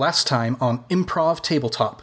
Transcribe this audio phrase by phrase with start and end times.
[0.00, 2.02] Last time on Improv Tabletop.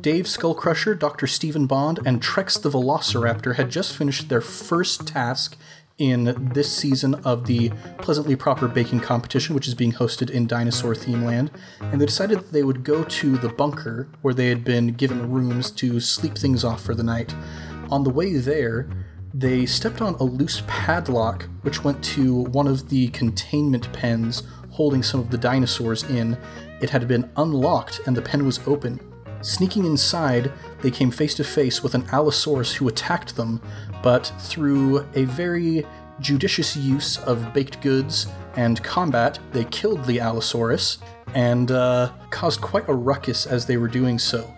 [0.00, 1.28] Dave Skullcrusher, Dr.
[1.28, 5.56] Stephen Bond, and Trex the Velociraptor had just finished their first task
[5.98, 10.96] in this season of the Pleasantly Proper Baking Competition, which is being hosted in Dinosaur
[10.96, 11.52] Theme Land.
[11.78, 15.30] And they decided that they would go to the bunker where they had been given
[15.30, 17.36] rooms to sleep things off for the night.
[17.88, 18.90] On the way there,
[19.32, 24.42] they stepped on a loose padlock, which went to one of the containment pens
[24.78, 26.38] holding some of the dinosaurs in.
[26.80, 29.00] It had been unlocked and the pen was open.
[29.40, 33.60] Sneaking inside, they came face to face with an Allosaurus who attacked them,
[34.04, 35.84] but through a very
[36.20, 40.98] judicious use of baked goods and combat, they killed the Allosaurus
[41.34, 44.54] and uh, caused quite a ruckus as they were doing so.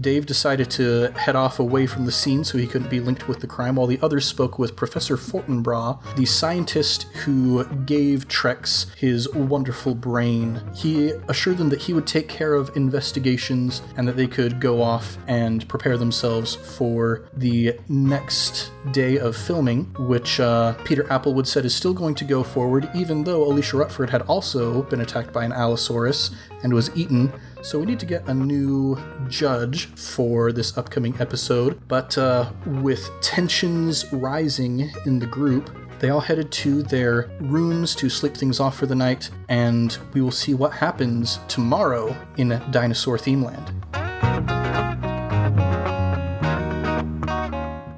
[0.00, 3.40] Dave decided to head off away from the scene so he couldn't be linked with
[3.40, 9.32] the crime, while the others spoke with Professor Fortinbras, the scientist who gave Trex his
[9.32, 10.60] wonderful brain.
[10.74, 14.82] He assured them that he would take care of investigations and that they could go
[14.82, 21.64] off and prepare themselves for the next day of filming, which uh, Peter Applewood said
[21.64, 25.44] is still going to go forward, even though Alicia Rutford had also been attacked by
[25.44, 26.30] an Allosaurus
[26.62, 27.32] and was eaten.
[27.64, 31.80] So we need to get a new judge for this upcoming episode.
[31.88, 38.10] But uh, with tensions rising in the group, they all headed to their rooms to
[38.10, 43.16] sleep things off for the night, and we will see what happens tomorrow in Dinosaur
[43.16, 43.70] Theme Land.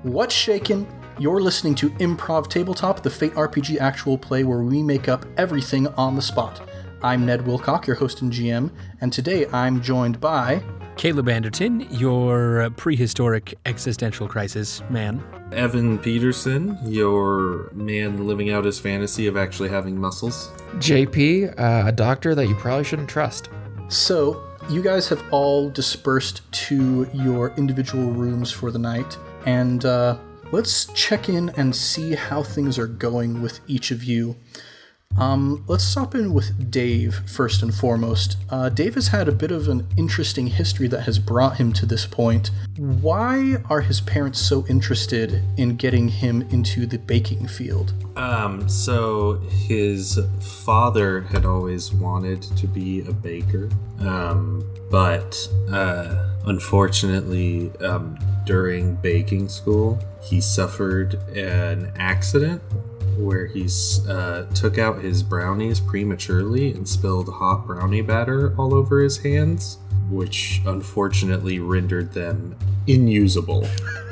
[0.05, 0.87] What's shaking?
[1.19, 5.89] You're listening to Improv Tabletop, the Fate RPG actual play where we make up everything
[5.89, 6.61] on the spot.
[7.03, 10.63] I'm Ned Wilcock, your host and GM, and today I'm joined by
[10.97, 15.23] Caleb Anderton, your prehistoric existential crisis man.
[15.53, 20.51] Evan Peterson, your man living out his fantasy of actually having muscles.
[20.77, 23.51] JP, uh, a doctor that you probably shouldn't trust.
[23.89, 30.17] So, you guys have all dispersed to your individual rooms for the night, and uh,
[30.51, 34.35] let's check in and see how things are going with each of you.
[35.19, 38.37] Um, let's stop in with Dave first and foremost.
[38.51, 41.87] Uh, Dave has had a bit of an interesting history that has brought him to
[41.87, 42.51] this point.
[42.77, 47.95] Why are his parents so interested in getting him into the baking field?
[48.17, 57.71] Um, so his father had always wanted to be a baker, um, but uh, unfortunately,
[57.81, 62.63] um, during baking school, he suffered an accident
[63.19, 63.69] where he
[64.09, 69.79] uh, took out his brownies prematurely and spilled hot brownie batter all over his hands,
[70.11, 72.57] which unfortunately rendered them
[72.87, 73.67] inusable.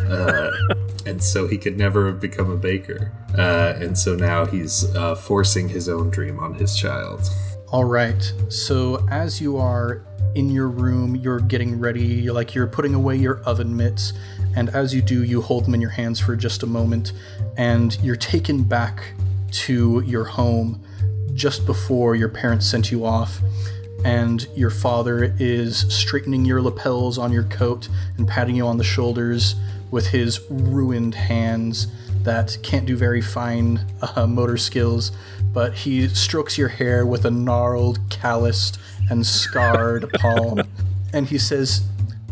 [0.08, 0.50] Uh,
[1.06, 3.12] and so he could never have become a baker.
[3.36, 7.28] Uh, and so now he's uh, forcing his own dream on his child.
[7.68, 8.32] All right.
[8.48, 13.16] So as you are in your room, you're getting ready, you're like you're putting away
[13.16, 14.12] your oven mitts,
[14.56, 17.12] and as you do, you hold them in your hands for just a moment,
[17.56, 19.14] and you're taken back
[19.52, 20.82] to your home
[21.34, 23.40] just before your parents sent you off.
[24.04, 27.88] And your father is straightening your lapels on your coat
[28.18, 29.54] and patting you on the shoulders
[29.90, 31.86] with his ruined hands
[32.22, 33.80] that can't do very fine
[34.16, 35.12] uh, motor skills,
[35.52, 38.78] but he strokes your hair with a gnarled, calloused,
[39.10, 40.60] and scarred palm.
[41.12, 41.82] And he says,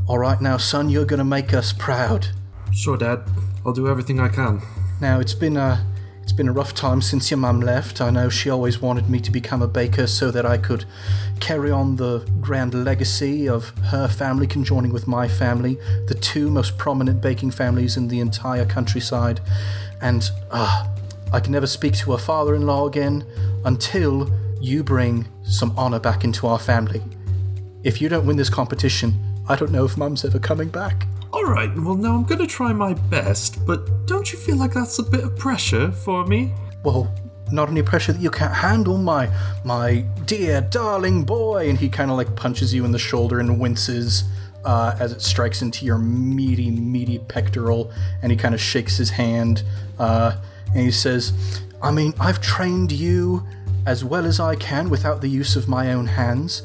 [0.08, 2.28] All right, now, son, you're going to make us proud.
[2.72, 3.22] Sure, Dad.
[3.64, 4.60] I'll do everything I can.
[5.00, 5.86] Now, it's been a.
[6.22, 8.00] It's been a rough time since your mum left.
[8.00, 10.84] I know she always wanted me to become a baker so that I could
[11.40, 16.78] carry on the grand legacy of her family conjoining with my family, the two most
[16.78, 19.40] prominent baking families in the entire countryside.
[20.00, 20.88] And, ah,
[21.32, 23.24] I can never speak to her father in law again
[23.64, 24.30] until
[24.60, 27.02] you bring some honor back into our family.
[27.82, 29.14] If you don't win this competition,
[29.48, 31.06] I don't know if Mum's ever coming back.
[31.32, 34.98] All right, well, now I'm gonna try my best, but don't you feel like that's
[34.98, 36.52] a bit of pressure for me?
[36.84, 37.12] Well,
[37.50, 39.30] not any pressure that you can't handle, my
[39.64, 41.68] my dear darling boy.
[41.68, 44.24] And he kind of like punches you in the shoulder and winces
[44.64, 47.92] uh, as it strikes into your meaty, meaty pectoral.
[48.22, 49.62] And he kind of shakes his hand
[49.98, 50.36] uh,
[50.74, 51.32] and he says,
[51.82, 53.46] "I mean, I've trained you
[53.86, 56.62] as well as I can without the use of my own hands.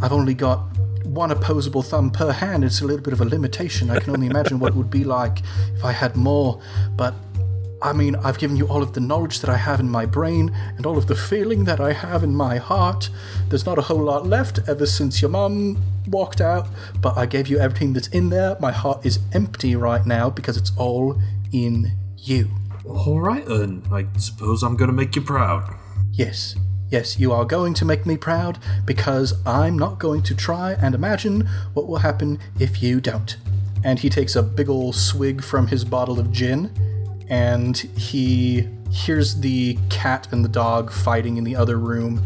[0.00, 0.60] I've only got
[1.04, 2.64] one opposable thumb per hand.
[2.64, 3.90] It's a little bit of a limitation.
[3.90, 5.40] I can only imagine what it would be like
[5.74, 6.60] if I had more.
[6.96, 7.14] But
[7.82, 10.54] I mean, I've given you all of the knowledge that I have in my brain
[10.76, 13.08] and all of the feeling that I have in my heart.
[13.48, 16.68] There's not a whole lot left ever since your mum walked out,
[17.00, 18.56] but I gave you everything that's in there.
[18.60, 21.18] My heart is empty right now because it's all
[21.52, 22.50] in you.
[22.86, 23.82] All right, then.
[23.90, 25.74] I suppose I'm gonna make you proud.
[26.12, 26.56] Yes,
[26.90, 30.94] Yes, you are going to make me proud because I'm not going to try and
[30.94, 33.36] imagine what will happen if you don't.
[33.84, 36.70] And he takes a big ol' swig from his bottle of gin
[37.30, 42.20] and he hears the cat and the dog fighting in the other room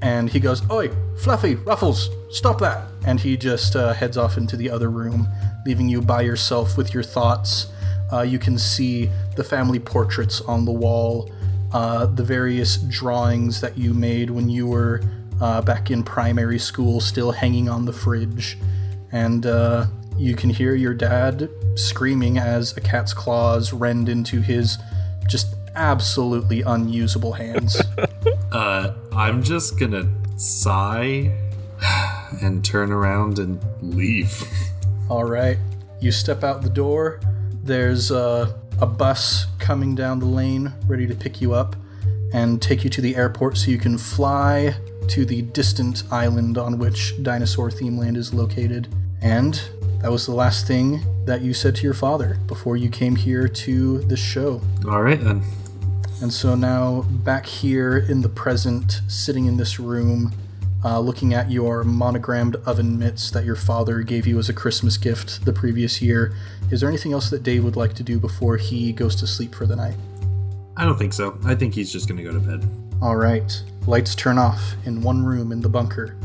[0.00, 2.86] and he goes, Oi, Fluffy, Ruffles, stop that!
[3.06, 5.28] And he just uh, heads off into the other room,
[5.64, 7.68] leaving you by yourself with your thoughts.
[8.12, 11.30] Uh, you can see the family portraits on the wall,
[11.72, 15.02] uh, the various drawings that you made when you were
[15.40, 18.58] uh, back in primary school, still hanging on the fridge.
[19.12, 19.86] And uh,
[20.16, 24.78] you can hear your dad screaming as a cat's claws rend into his
[25.28, 27.80] just absolutely unusable hands.
[28.52, 31.36] Uh, I'm just gonna sigh
[32.40, 34.42] and turn around and leave.
[35.10, 35.58] All right.
[36.00, 37.20] You step out the door.
[37.62, 41.76] There's a, a bus coming down the lane ready to pick you up
[42.32, 44.76] and take you to the airport so you can fly
[45.08, 48.88] to the distant island on which Dinosaur Theme Land is located.
[49.22, 49.60] And
[50.02, 53.48] that was the last thing that you said to your father before you came here
[53.48, 54.60] to the show.
[54.86, 55.42] All right then.
[56.22, 60.32] And so now, back here in the present, sitting in this room,
[60.86, 64.96] uh, looking at your monogrammed oven mitts that your father gave you as a Christmas
[64.96, 66.32] gift the previous year,
[66.70, 69.52] is there anything else that Dave would like to do before he goes to sleep
[69.52, 69.96] for the night?
[70.76, 71.40] I don't think so.
[71.44, 72.68] I think he's just gonna go to bed.
[73.02, 76.16] All right, lights turn off in one room in the bunker.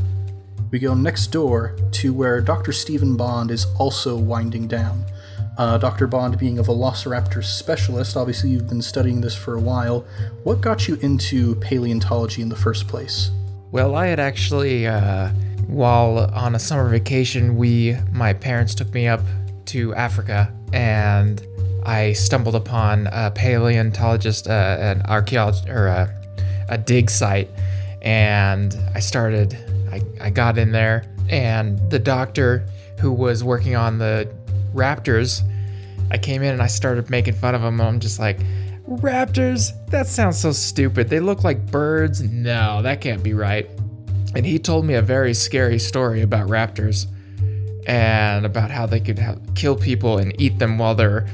[0.70, 2.70] We go next door to where Dr.
[2.70, 5.04] Stephen Bond is also winding down.
[5.58, 6.06] Uh, Dr.
[6.06, 10.06] Bond being a velociraptor specialist, obviously you've been studying this for a while.
[10.44, 13.32] What got you into paleontology in the first place?
[13.72, 15.30] Well, I had actually, uh,
[15.66, 19.22] while on a summer vacation, we, my parents took me up
[19.66, 21.42] to Africa and
[21.86, 26.14] I stumbled upon a paleontologist, uh, an archaeologist, or a,
[26.68, 27.48] a dig site.
[28.02, 29.56] And I started,
[29.90, 32.66] I, I got in there, and the doctor
[33.00, 34.30] who was working on the
[34.74, 35.40] raptors,
[36.10, 37.80] I came in and I started making fun of him.
[37.80, 38.38] And I'm just like,
[38.98, 39.72] Raptors?
[39.88, 41.08] That sounds so stupid.
[41.08, 42.22] They look like birds.
[42.22, 43.68] No, that can't be right.
[44.34, 47.06] And he told me a very scary story about raptors
[47.86, 49.20] and about how they could
[49.54, 51.26] kill people and eat them while they're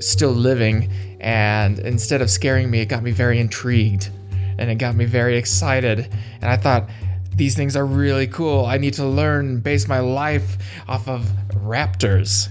[0.00, 0.90] still living.
[1.20, 4.10] And instead of scaring me, it got me very intrigued
[4.58, 6.08] and it got me very excited.
[6.40, 6.88] And I thought,
[7.34, 8.64] these things are really cool.
[8.64, 10.56] I need to learn, base my life
[10.88, 12.48] off of raptors.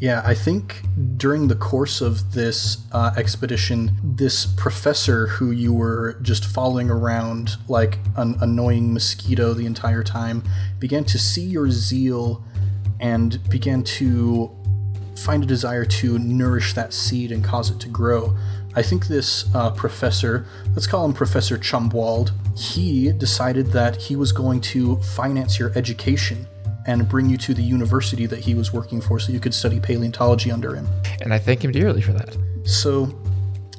[0.00, 0.82] Yeah, I think
[1.16, 7.56] during the course of this uh, expedition, this professor who you were just following around
[7.66, 10.44] like an annoying mosquito the entire time
[10.78, 12.44] began to see your zeal
[13.00, 14.54] and began to
[15.16, 18.36] find a desire to nourish that seed and cause it to grow.
[18.76, 24.30] I think this uh, professor, let's call him Professor Chumbwald, he decided that he was
[24.30, 26.46] going to finance your education
[26.88, 29.78] and bring you to the university that he was working for so you could study
[29.78, 30.88] paleontology under him.
[31.20, 32.36] And I thank him dearly for that.
[32.64, 33.14] So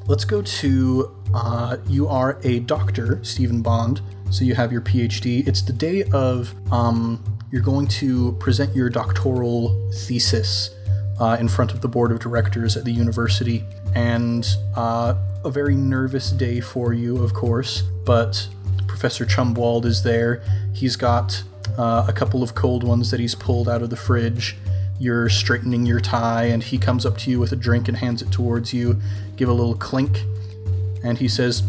[0.05, 4.01] let's go to uh, you are a doctor, Stephen Bond.
[4.29, 5.47] So you have your PhD.
[5.47, 10.75] It's the day of um, you're going to present your doctoral thesis
[11.19, 13.63] uh, in front of the board of directors at the university,
[13.95, 17.81] and uh, a very nervous day for you, of course.
[18.05, 18.47] But
[18.87, 20.43] Professor Chumwald is there.
[20.73, 21.43] He's got
[21.77, 24.57] uh, a couple of cold ones that he's pulled out of the fridge.
[24.99, 28.21] You're straightening your tie, and he comes up to you with a drink and hands
[28.21, 28.99] it towards you.
[29.37, 30.23] Give a little clink,
[31.03, 31.63] and he says,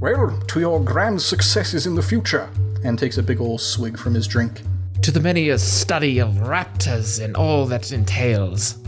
[0.00, 2.50] Well, to your grand successes in the future,
[2.84, 4.62] and takes a big old swig from his drink.
[5.02, 8.78] To the many a study of raptors and all that entails.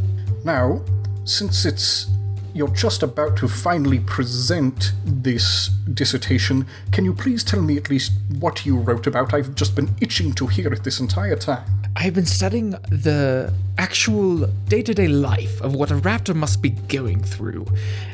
[0.44, 0.82] Now,
[1.24, 2.08] since it's
[2.54, 8.12] you're just about to finally present this dissertation, can you please tell me at least
[8.38, 9.32] what you wrote about?
[9.34, 11.64] I've just been itching to hear it this entire time.
[11.96, 16.70] I've been studying the actual day to day life of what a raptor must be
[16.70, 17.66] going through,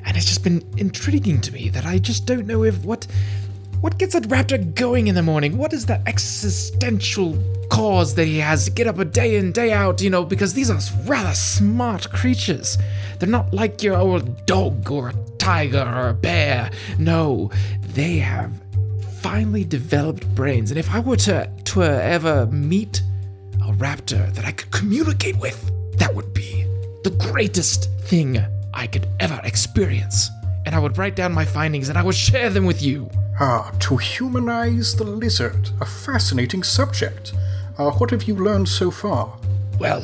[0.05, 3.07] and it's just been intriguing to me that I just don't know if what.
[3.81, 5.59] What gets a raptor going in the morning?
[5.59, 7.37] What is the existential
[7.69, 10.55] cause that he has to get up a day in, day out, you know, because
[10.55, 12.79] these are rather smart creatures.
[13.19, 16.71] They're not like your old dog or a tiger or a bear.
[16.99, 18.51] No, they have
[19.21, 20.71] finely developed brains.
[20.71, 23.03] And if I were to, to ever meet
[23.63, 26.65] a raptor that I could communicate with, that would be
[27.05, 28.43] the greatest thing
[28.73, 30.31] I could ever experience.
[30.67, 33.09] And I would write down my findings and I would share them with you.
[33.41, 35.71] Ah, to humanize the lizard.
[35.81, 37.33] A fascinating subject.
[37.79, 39.39] Uh, what have you learned so far?
[39.79, 40.03] Well,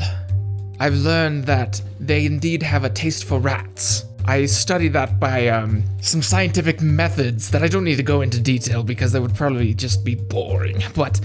[0.78, 4.04] I've learned that they indeed have a taste for rats.
[4.24, 8.40] I studied that by um, some scientific methods that I don't need to go into
[8.40, 10.82] detail because they would probably just be boring.
[10.94, 11.20] But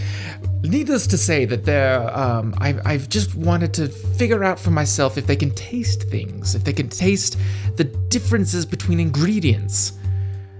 [0.63, 5.17] needless to say, that there, um, I've, I've just wanted to figure out for myself
[5.17, 7.37] if they can taste things, if they can taste
[7.75, 9.93] the differences between ingredients,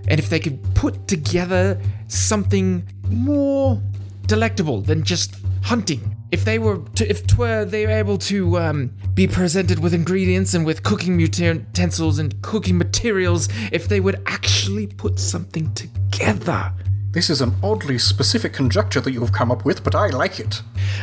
[0.08, 3.82] and if they could put together something more
[4.28, 6.16] delectable than just hunting.
[6.32, 10.54] If they were, to, if twere they were able to um, be presented with ingredients
[10.54, 16.74] and with cooking utensils and cooking materials, if they would actually put something together.
[17.12, 20.62] This is an oddly specific conjecture that you've come up with, but I like it.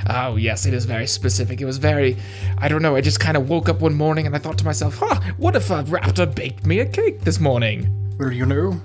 [0.08, 1.60] Oh yes, it is very specific.
[1.60, 2.16] It was very,
[2.58, 2.94] I don't know.
[2.94, 5.56] I just kind of woke up one morning and I thought to myself, "Huh, what
[5.56, 8.80] if a raptor baked me a cake this morning?" Well, you know,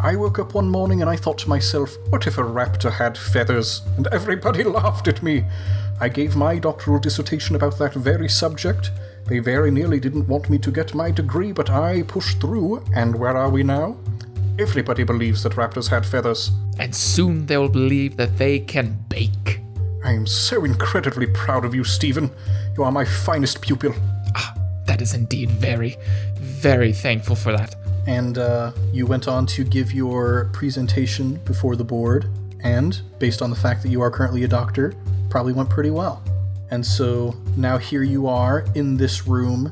[0.00, 3.18] I woke up one morning and I thought to myself, what if a raptor had
[3.18, 3.82] feathers?
[3.96, 5.44] And everybody laughed at me.
[6.00, 8.92] I gave my doctoral dissertation about that very subject.
[9.26, 13.18] They very nearly didn't want me to get my degree, but I pushed through, and
[13.18, 13.96] where are we now?
[14.60, 16.52] Everybody believes that raptors had feathers.
[16.78, 19.60] And soon they will believe that they can bake.
[20.04, 22.30] I am so incredibly proud of you, Stephen.
[22.76, 23.92] You are my finest pupil.
[24.36, 24.54] Ah,
[24.86, 25.96] that is indeed very,
[26.36, 27.74] very thankful for that
[28.08, 32.26] and uh, you went on to give your presentation before the board,
[32.64, 34.94] and based on the fact that you are currently a doctor,
[35.28, 36.22] probably went pretty well.
[36.70, 39.70] And so now here you are in this room,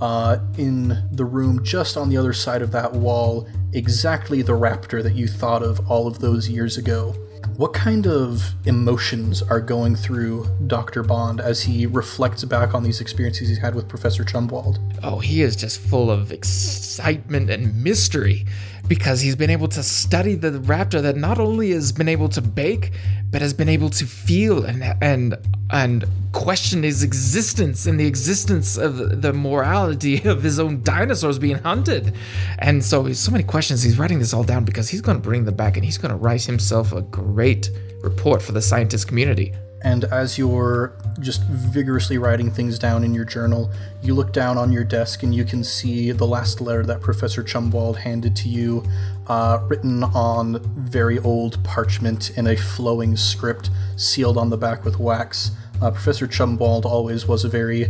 [0.00, 5.00] uh, in the room just on the other side of that wall, exactly the raptor
[5.00, 7.14] that you thought of all of those years ago.
[7.56, 11.02] What kind of emotions are going through Dr.
[11.02, 14.78] Bond as he reflects back on these experiences he's had with Professor Chumbwald?
[15.02, 18.44] Oh, he is just full of excitement and mystery
[18.88, 22.40] because he's been able to study the raptor that not only has been able to
[22.40, 22.92] bake,
[23.30, 25.36] but has been able to feel and and
[25.70, 31.58] and question his existence and the existence of the morality of his own dinosaurs being
[31.58, 32.14] hunted.
[32.58, 33.82] And so so many questions.
[33.82, 36.10] He's writing this all down because he's going to bring them back and he's going
[36.10, 37.70] to write himself a great
[38.02, 39.52] report for the scientist community.
[39.82, 43.70] And as you're just vigorously writing things down in your journal,
[44.02, 47.42] you look down on your desk and you can see the last letter that Professor
[47.42, 48.84] Chumwald handed to you,
[49.26, 54.98] uh, written on very old parchment in a flowing script, sealed on the back with
[54.98, 55.50] wax.
[55.82, 57.86] Uh, Professor Chumwald always was a very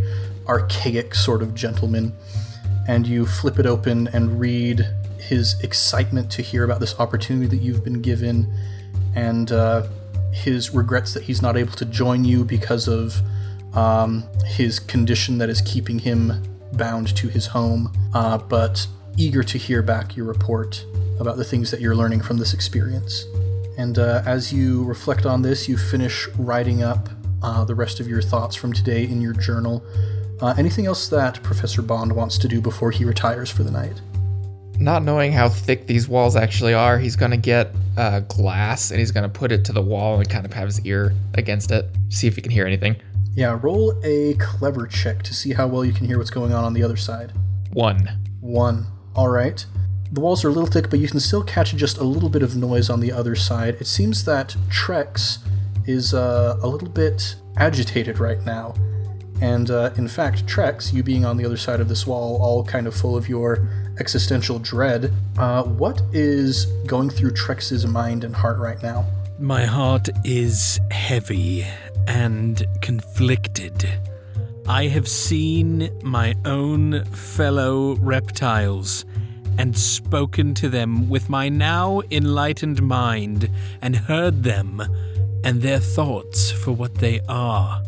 [0.49, 2.13] archaic sort of gentleman.
[2.89, 4.87] And you flip it open and read
[5.19, 8.53] his excitement to hear about this opportunity that you've been given.
[9.15, 9.89] And uh,
[10.37, 13.21] his regrets that he's not able to join you because of
[13.75, 16.43] um, his condition that is keeping him
[16.75, 20.85] bound to his home, uh, but eager to hear back your report
[21.19, 23.25] about the things that you're learning from this experience.
[23.79, 27.09] And uh, as you reflect on this, you finish writing up
[27.43, 29.83] uh, the rest of your thoughts from today in your journal.
[30.41, 34.01] Uh, anything else that Professor Bond wants to do before he retires for the night?
[34.79, 39.11] Not knowing how thick these walls actually are, he's gonna get uh, glass and he's
[39.11, 42.27] gonna put it to the wall and kind of have his ear against it, see
[42.27, 42.97] if he can hear anything.
[43.33, 46.65] Yeah, roll a clever check to see how well you can hear what's going on
[46.65, 47.33] on the other side.
[47.73, 48.09] One.
[48.41, 48.87] One.
[49.15, 49.65] All right.
[50.13, 52.43] The walls are a little thick, but you can still catch just a little bit
[52.43, 53.77] of noise on the other side.
[53.81, 55.39] It seems that Trex
[55.85, 58.75] is uh, a little bit agitated right now.
[59.41, 62.65] And uh, in fact, Trex, you being on the other side of this wall, all
[62.65, 68.35] kind of full of your existential dread, uh, what is going through Trex's mind and
[68.35, 69.07] heart right now?
[69.39, 71.67] My heart is heavy
[72.07, 73.89] and conflicted.
[74.69, 79.05] I have seen my own fellow reptiles
[79.59, 83.51] and spoken to them with my now enlightened mind
[83.81, 84.83] and heard them
[85.45, 87.83] and their thoughts for what they are.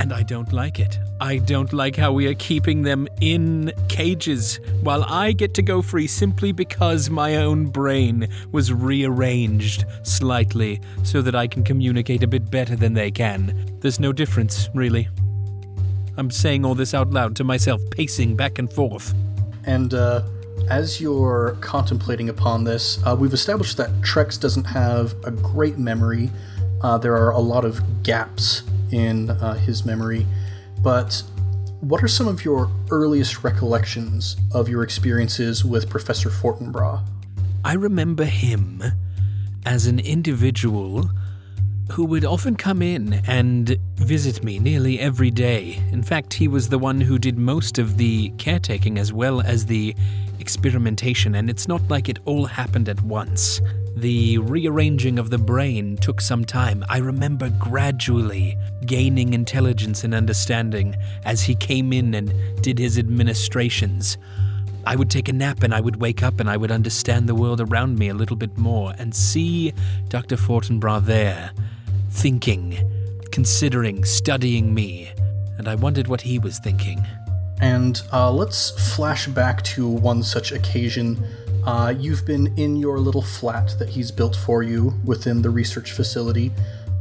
[0.00, 0.98] And I don't like it.
[1.20, 5.82] I don't like how we are keeping them in cages while I get to go
[5.82, 12.28] free simply because my own brain was rearranged slightly so that I can communicate a
[12.28, 13.76] bit better than they can.
[13.80, 15.08] There's no difference, really.
[16.16, 19.14] I'm saying all this out loud to myself, pacing back and forth.
[19.64, 20.22] And uh,
[20.70, 26.30] as you're contemplating upon this, uh, we've established that Trex doesn't have a great memory.
[26.82, 28.62] Uh, there are a lot of gaps
[28.92, 30.26] in uh, his memory.
[30.82, 31.22] But
[31.80, 37.04] what are some of your earliest recollections of your experiences with Professor Fortinbras?
[37.64, 38.82] I remember him
[39.66, 41.10] as an individual
[41.92, 45.80] who would often come in and visit me nearly every day.
[45.90, 49.66] In fact, he was the one who did most of the caretaking as well as
[49.66, 49.94] the
[50.38, 53.60] experimentation, and it's not like it all happened at once.
[54.00, 56.84] The rearranging of the brain took some time.
[56.88, 64.16] I remember gradually gaining intelligence and understanding as he came in and did his administrations.
[64.86, 67.34] I would take a nap and I would wake up and I would understand the
[67.34, 69.72] world around me a little bit more and see
[70.08, 70.36] Dr.
[70.36, 71.50] Fortinbras there,
[72.10, 72.78] thinking,
[73.32, 75.10] considering, studying me.
[75.58, 77.04] And I wondered what he was thinking.
[77.60, 81.26] And uh, let's flash back to one such occasion.
[81.68, 85.92] Uh, you've been in your little flat that he's built for you within the research
[85.92, 86.50] facility.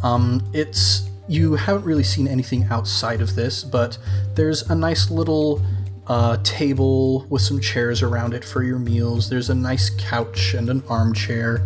[0.04, 3.98] Um, it's you haven't really seen anything outside of this, but
[4.36, 5.62] there's a nice little
[6.08, 9.30] uh, table with some chairs around it for your meals.
[9.30, 11.66] There's a nice couch and an armchair.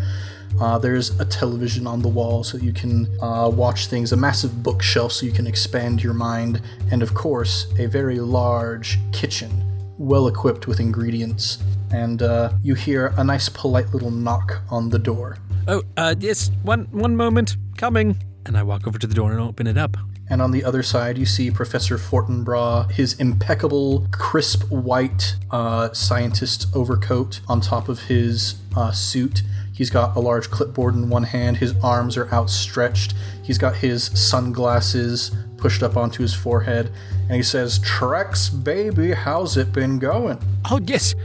[0.60, 4.62] Uh, there's a television on the wall so you can uh, watch things, a massive
[4.62, 9.64] bookshelf so you can expand your mind, and of course, a very large kitchen,
[10.02, 11.60] well equipped with ingredients.
[11.92, 15.38] And uh, you hear a nice, polite little knock on the door.
[15.68, 18.18] Oh, uh, yes, one, one moment, coming.
[18.46, 19.98] And I walk over to the door and open it up.
[20.30, 26.68] And on the other side, you see Professor Fortinbras, his impeccable, crisp white uh, scientist
[26.74, 29.44] overcoat on top of his uh, suit.
[29.74, 34.06] He's got a large clipboard in one hand, his arms are outstretched, he's got his
[34.18, 36.92] sunglasses pushed up onto his forehead,
[37.32, 40.38] and he says, Trex, baby, how's it been going?
[40.70, 41.16] Oh, yes.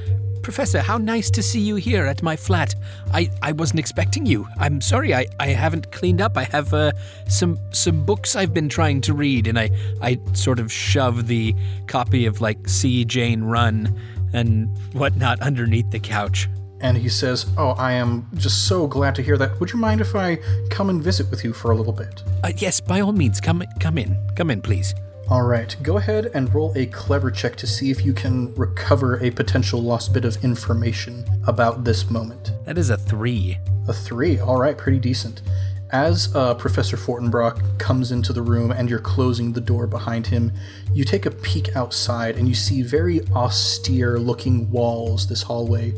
[0.41, 2.77] Professor, how nice to see you here at my flat.
[3.13, 4.47] I, I wasn't expecting you.
[4.57, 6.39] I'm sorry, I, I haven't cleaned up.
[6.39, 6.93] I have uh,
[7.27, 9.69] some some books I've been trying to read, and I,
[10.01, 11.57] I sort of shove the
[11.89, 14.01] copy of like See Jane Run
[14.33, 16.49] and whatnot underneath the couch.
[16.81, 19.59] And he says, Oh, I am just so glad to hear that.
[19.59, 20.39] Would you mind if I
[20.71, 22.23] come and visit with you for a little bit?
[22.45, 24.17] Uh, yes, by all means, come come in.
[24.37, 24.95] Come in, please.
[25.29, 29.19] All right, go ahead and roll a clever check to see if you can recover
[29.19, 32.53] a potential lost bit of information about this moment.
[32.65, 33.59] That is a three.
[33.89, 35.43] A three, all right, pretty decent.
[35.91, 40.53] As uh, Professor Fortinbras comes into the room and you're closing the door behind him,
[40.93, 45.93] you take a peek outside and you see very austere looking walls this hallway.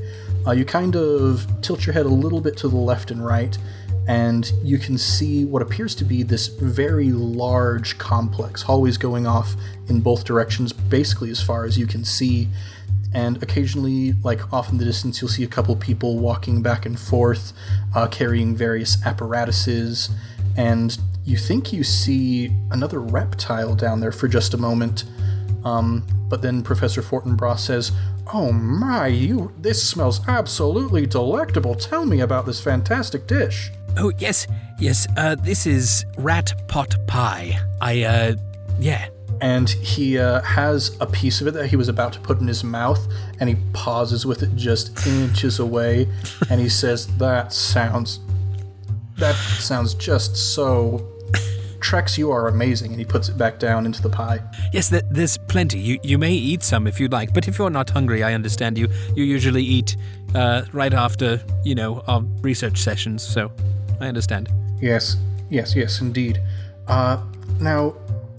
[0.46, 3.58] Uh, you kind of tilt your head a little bit to the left and right,
[4.08, 9.54] and you can see what appears to be this very large complex, hallways going off
[9.88, 12.48] in both directions, basically as far as you can see.
[13.12, 16.98] And occasionally, like off in the distance, you'll see a couple people walking back and
[16.98, 17.52] forth,
[17.94, 20.08] uh, carrying various apparatuses.
[20.56, 25.04] And you think you see another reptile down there for just a moment.
[25.64, 27.92] Um, but then Professor Fortinbras says,
[28.32, 29.52] "Oh my, you!
[29.60, 31.74] This smells absolutely delectable.
[31.74, 34.46] Tell me about this fantastic dish." Oh, yes,
[34.78, 37.58] yes, uh, this is rat pot pie.
[37.80, 38.34] I, uh,
[38.78, 39.08] yeah.
[39.40, 42.46] and he uh, has a piece of it that he was about to put in
[42.46, 43.04] his mouth,
[43.40, 46.08] and he pauses with it just inches away,
[46.50, 48.20] and he says, "That sounds,
[49.16, 51.14] that sounds just so."
[51.80, 54.40] Trex, you are amazing, and he puts it back down into the pie.
[54.72, 55.78] Yes, th- there's plenty.
[55.78, 58.76] You you may eat some if you'd like, but if you're not hungry, I understand
[58.76, 58.88] you.
[59.14, 59.96] You usually eat
[60.34, 63.52] uh, right after, you know, our research sessions, so
[64.00, 64.48] I understand.
[64.80, 65.16] Yes,
[65.50, 66.40] yes, yes, indeed.
[66.86, 67.22] Uh,
[67.60, 67.94] now,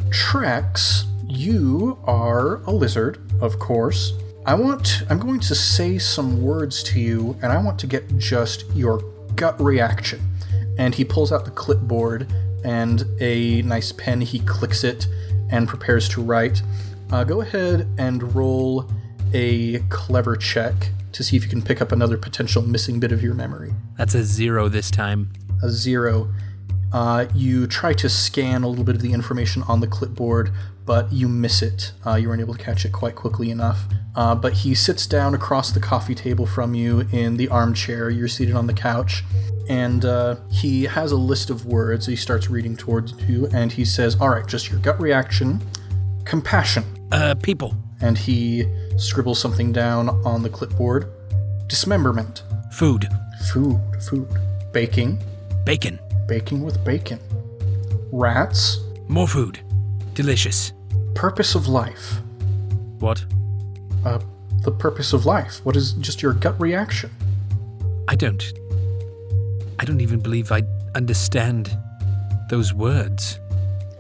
[0.09, 4.13] Trex, you are a lizard, of course.
[4.45, 5.03] I want.
[5.09, 9.01] I'm going to say some words to you, and I want to get just your
[9.35, 10.21] gut reaction.
[10.77, 12.31] And he pulls out the clipboard
[12.63, 14.21] and a nice pen.
[14.21, 15.07] He clicks it
[15.51, 16.61] and prepares to write.
[17.11, 18.89] Uh, go ahead and roll
[19.33, 23.21] a clever check to see if you can pick up another potential missing bit of
[23.21, 23.73] your memory.
[23.97, 25.31] That's a zero this time.
[25.61, 26.31] A zero.
[26.91, 30.51] Uh, you try to scan a little bit of the information on the clipboard,
[30.85, 31.91] but you miss it.
[32.05, 33.81] Uh, you weren't able to catch it quite quickly enough.
[34.15, 38.09] Uh, but he sits down across the coffee table from you in the armchair.
[38.09, 39.23] You're seated on the couch.
[39.69, 42.07] And uh, he has a list of words.
[42.07, 45.61] He starts reading towards you, and he says, All right, just your gut reaction.
[46.25, 46.83] Compassion.
[47.11, 47.75] Uh, people.
[48.01, 48.65] And he
[48.97, 51.05] scribbles something down on the clipboard.
[51.67, 52.41] Dismemberment.
[52.71, 53.07] Food.
[53.53, 54.27] Food, food.
[54.73, 55.21] Baking.
[55.69, 55.99] Bacon.
[56.25, 57.19] Baking with bacon.
[58.11, 58.79] Rats.
[59.07, 59.59] More food.
[60.15, 60.73] Delicious.
[61.13, 62.21] Purpose of life.
[62.97, 63.23] What?
[64.03, 64.17] Uh,
[64.63, 65.63] the purpose of life.
[65.63, 67.11] What is just your gut reaction?
[68.07, 68.51] I don't.
[69.77, 70.63] I don't even believe I
[70.95, 71.77] understand
[72.49, 73.37] those words.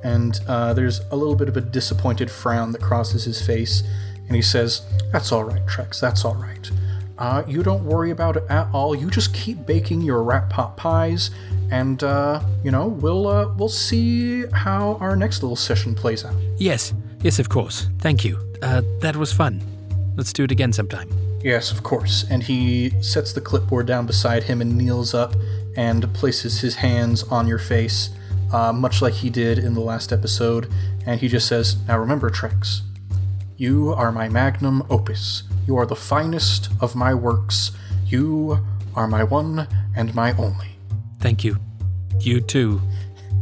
[0.03, 3.83] And uh, there's a little bit of a disappointed frown that crosses his face,
[4.25, 6.71] and he says, That's all right, Trex, that's all right.
[7.19, 8.95] Uh, you don't worry about it at all.
[8.95, 11.31] You just keep baking your rat pot pies,
[11.69, 16.33] and, uh, you know, we'll, uh, we'll see how our next little session plays out.
[16.57, 17.87] Yes, yes, of course.
[17.99, 18.39] Thank you.
[18.61, 19.61] Uh, that was fun.
[20.15, 21.09] Let's do it again sometime.
[21.43, 22.25] Yes, of course.
[22.29, 25.35] And he sets the clipboard down beside him and kneels up
[25.75, 28.09] and places his hands on your face,
[28.53, 30.71] uh, much like he did in the last episode.
[31.05, 32.81] And he just says, Now remember, Trex,
[33.57, 35.43] you are my magnum opus.
[35.69, 37.73] You are the finest of my works.
[38.07, 40.69] You are my one and my only.
[41.19, 41.57] Thank you.
[42.19, 42.81] You too.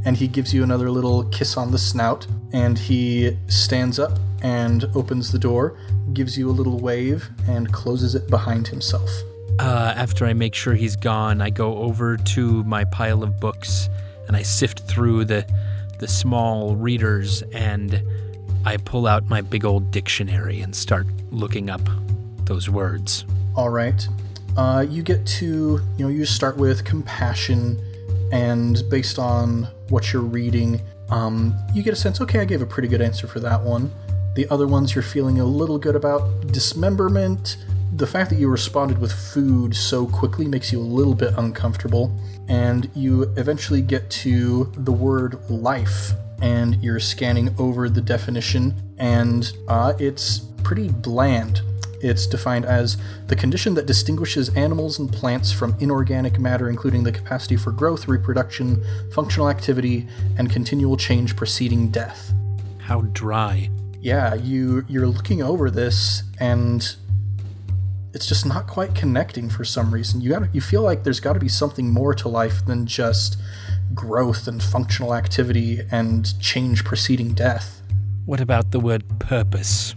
[0.04, 4.90] And he gives you another little kiss on the snout, and he stands up and
[4.94, 5.78] opens the door,
[6.12, 9.10] gives you a little wave, and closes it behind himself.
[9.58, 13.88] Uh, after I make sure he's gone, I go over to my pile of books
[14.28, 15.46] and I sift through the
[16.00, 18.04] the small readers and
[18.66, 21.90] I pull out my big old dictionary and start looking up
[22.48, 23.26] those words.
[23.56, 24.08] All right.
[24.56, 25.46] Uh, you get to,
[25.98, 27.80] you know, you start with compassion,
[28.32, 32.66] and based on what you're reading, um, you get a sense, okay, I gave a
[32.66, 33.92] pretty good answer for that one.
[34.36, 36.48] The other ones you're feeling a little good about.
[36.48, 37.58] Dismemberment,
[37.96, 42.12] the fact that you responded with food so quickly makes you a little bit uncomfortable.
[42.48, 49.52] And you eventually get to the word life, and you're scanning over the definition, and
[49.68, 51.62] uh, it's pretty bland.
[52.02, 57.12] It's defined as the condition that distinguishes animals and plants from inorganic matter, including the
[57.12, 60.08] capacity for growth, reproduction, functional activity,
[60.38, 62.34] and continual change preceding death.
[62.80, 63.70] How dry.
[64.00, 66.96] Yeah, you you're looking over this and
[68.14, 70.22] it's just not quite connecting for some reason.
[70.22, 73.38] You got you feel like there's got to be something more to life than just
[73.94, 77.82] growth and functional activity and change preceding death.
[78.26, 79.96] What about the word purpose?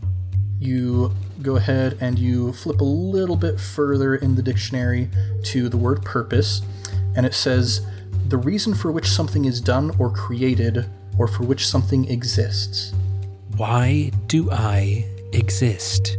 [0.60, 5.08] you go ahead and you flip a little bit further in the dictionary
[5.44, 6.62] to the word purpose,
[7.16, 7.86] and it says
[8.28, 10.86] the reason for which something is done or created,
[11.18, 12.92] or for which something exists.
[13.56, 16.16] Why do I exist?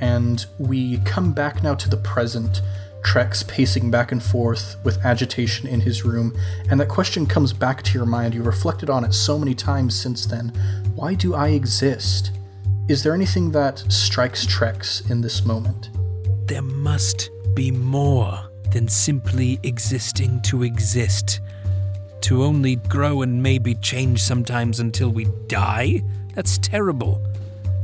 [0.00, 2.60] And we come back now to the present.
[3.02, 6.36] Trex pacing back and forth with agitation in his room,
[6.70, 8.32] and that question comes back to your mind.
[8.32, 10.48] You reflected on it so many times since then.
[10.94, 12.30] Why do I exist?
[12.88, 15.90] Is there anything that strikes Trex in this moment?
[16.48, 21.40] There must be more than simply existing to exist.
[22.22, 26.02] To only grow and maybe change sometimes until we die?
[26.34, 27.24] That's terrible.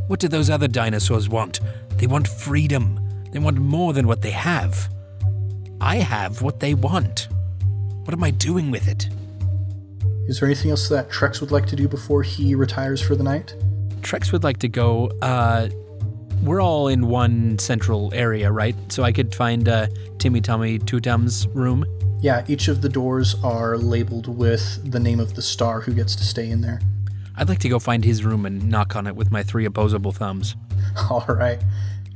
[0.09, 1.61] What do those other dinosaurs want?
[1.99, 2.99] They want freedom.
[3.31, 4.93] They want more than what they have.
[5.81, 7.29] I have what they want.
[8.03, 9.09] What am I doing with it?
[10.27, 13.23] Is there anything else that Trex would like to do before he retires for the
[13.23, 13.55] night?
[14.03, 15.11] Trex would like to go.
[15.23, 15.69] Uh,
[16.43, 18.77] we're all in one central area, right?
[18.89, 21.85] So I could find uh, Timmy Tommy Two Tum's room.
[22.21, 26.17] Yeah, each of the doors are labeled with the name of the star who gets
[26.17, 26.81] to stay in there.
[27.37, 30.11] I'd like to go find his room and knock on it with my three opposable
[30.11, 30.57] thumbs.
[31.11, 31.63] All right.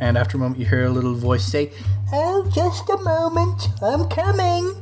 [0.01, 1.71] And after a moment, you hear a little voice say,
[2.13, 4.75] Oh, just a moment, I'm coming.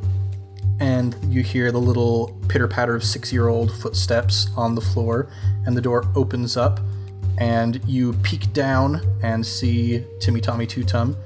[0.81, 5.29] And you hear the little pitter patter of six year old footsteps on the floor,
[5.67, 6.81] and the door opens up,
[7.39, 11.17] and you peek down and see Timmy Tommy Two Tum,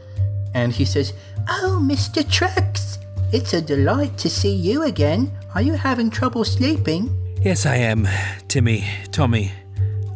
[0.54, 1.12] and he says,
[1.48, 2.22] Oh, Mr.
[2.22, 2.98] Trex,
[3.32, 5.32] it's a delight to see you again.
[5.54, 7.10] Are you having trouble sleeping?
[7.42, 8.08] Yes, I am,
[8.48, 9.52] Timmy, Tommy.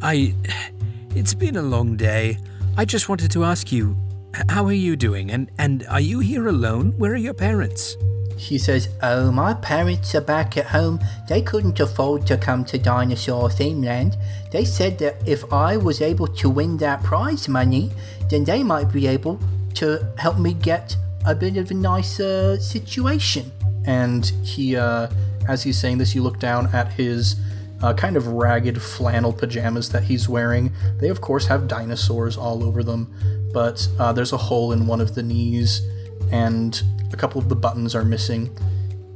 [0.02, 0.34] I.
[1.14, 2.38] It's been a long day.
[2.76, 3.96] I just wanted to ask you,
[4.48, 5.30] how are you doing?
[5.30, 6.94] And and are you here alone?
[6.96, 7.96] Where are your parents?
[8.38, 11.00] He says, Oh, my parents are back at home.
[11.28, 14.16] They couldn't afford to come to Dinosaur Themeland.
[14.52, 17.90] They said that if I was able to win that prize money,
[18.30, 19.40] then they might be able
[19.74, 20.96] to help me get
[21.26, 23.50] a bit of a nicer situation.
[23.84, 25.08] And he, uh,
[25.48, 27.36] as he's saying this, you look down at his
[27.82, 30.72] uh, kind of ragged flannel pajamas that he's wearing.
[31.00, 33.12] They, of course, have dinosaurs all over them,
[33.52, 35.82] but uh, there's a hole in one of the knees,
[36.30, 38.56] and a couple of the buttons are missing.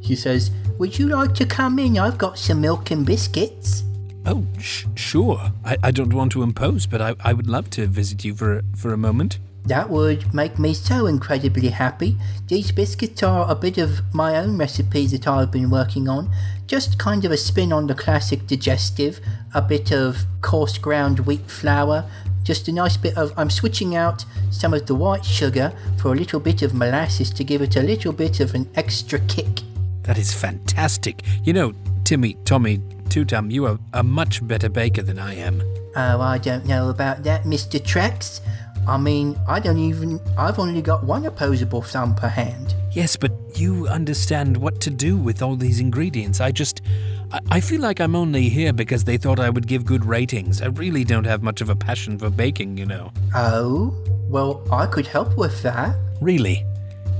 [0.01, 1.98] He says, Would you like to come in?
[1.98, 3.85] I've got some milk and biscuits.
[4.25, 5.53] Oh, sh- sure.
[5.64, 8.62] I, I don't want to impose, but I, I would love to visit you for
[8.77, 9.38] for a moment.
[9.64, 12.16] That would make me so incredibly happy.
[12.48, 16.31] These biscuits are a bit of my own recipe that I've been working on.
[16.66, 19.20] Just kind of a spin on the classic digestive,
[19.55, 22.11] a bit of coarse ground wheat flour,
[22.42, 23.33] just a nice bit of.
[23.37, 27.44] I'm switching out some of the white sugar for a little bit of molasses to
[27.44, 29.61] give it a little bit of an extra kick.
[30.02, 31.22] That is fantastic.
[31.44, 31.72] You know,
[32.05, 35.62] Timmy, Tommy, Two Tum, you are a much better baker than I am.
[35.94, 37.78] Oh, I don't know about that, Mr.
[37.78, 38.40] Trex.
[38.87, 40.21] I mean, I don't even.
[40.37, 42.75] I've only got one opposable thumb per hand.
[42.90, 46.40] Yes, but you understand what to do with all these ingredients.
[46.40, 46.83] I just.
[47.31, 50.61] I, I feel like I'm only here because they thought I would give good ratings.
[50.61, 53.12] I really don't have much of a passion for baking, you know.
[53.35, 53.95] Oh,
[54.29, 55.97] well, I could help with that.
[56.21, 56.66] Really?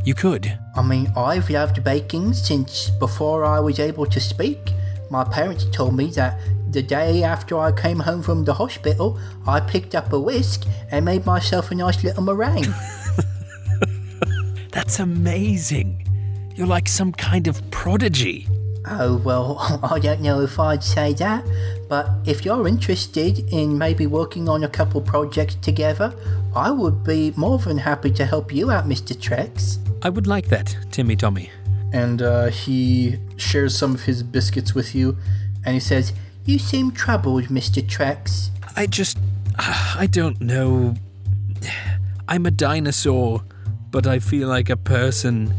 [0.05, 0.59] You could?
[0.75, 4.73] I mean, I've loved baking since before I was able to speak.
[5.11, 6.41] My parents told me that
[6.73, 11.05] the day after I came home from the hospital, I picked up a whisk and
[11.05, 12.73] made myself a nice little meringue.
[14.73, 16.09] That's amazing.
[16.57, 18.49] You're like some kind of prodigy.
[18.87, 21.45] oh, well, I don't know if I'd say that,
[21.89, 26.15] but if you're interested in maybe working on a couple projects together,
[26.57, 29.15] I would be more than happy to help you out, Mr.
[29.15, 29.79] Trex.
[30.03, 31.51] I would like that, Timmy Tommy.
[31.93, 35.19] And uh, he shares some of his biscuits with you,
[35.65, 36.13] and he says,
[36.45, 37.83] You seem troubled, Mr.
[37.83, 38.51] Trex.
[38.75, 39.19] I just.
[39.59, 40.95] I don't know.
[42.29, 43.45] I'm a dinosaur,
[43.91, 45.55] but I feel like a person.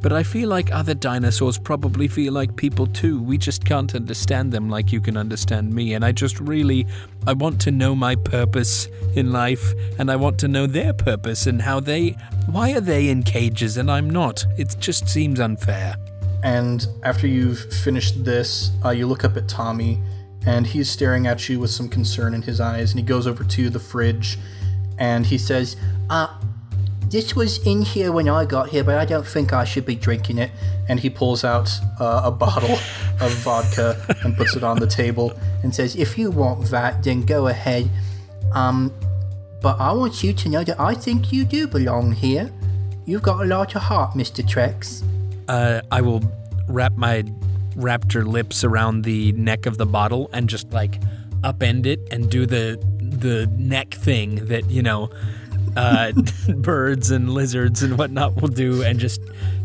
[0.00, 3.20] But I feel like other dinosaurs probably feel like people too.
[3.20, 5.94] We just can't understand them like you can understand me.
[5.94, 6.86] And I just really.
[7.26, 11.48] I want to know my purpose in life, and I want to know their purpose
[11.48, 12.10] and how they.
[12.46, 14.44] Why are they in cages and I'm not?
[14.56, 15.96] It just seems unfair.
[16.44, 20.00] And after you've finished this, uh, you look up at Tommy,
[20.46, 22.90] and he's staring at you with some concern in his eyes.
[22.92, 24.38] And he goes over to the fridge,
[24.98, 25.76] and he says,
[26.10, 26.28] Uh,
[27.10, 29.94] this was in here when I got here, but I don't think I should be
[29.94, 30.50] drinking it.
[30.88, 31.70] and he pulls out
[32.00, 32.72] uh, a bottle
[33.20, 35.32] of vodka and puts it on the table.
[35.62, 37.90] and says, If you want that, then go ahead.
[38.52, 38.92] Um,
[39.60, 42.50] but I want you to know that I think you do belong here.
[43.06, 44.42] You've got a lot of heart, Mr.
[44.46, 45.02] Trex.
[45.48, 46.22] Uh, I will
[46.68, 47.24] wrap my
[47.78, 51.00] raptor lips around the neck of the bottle and just like
[51.42, 55.10] upend it and do the the neck thing that you know
[55.76, 56.12] uh,
[56.56, 59.20] birds and lizards and whatnot will do and just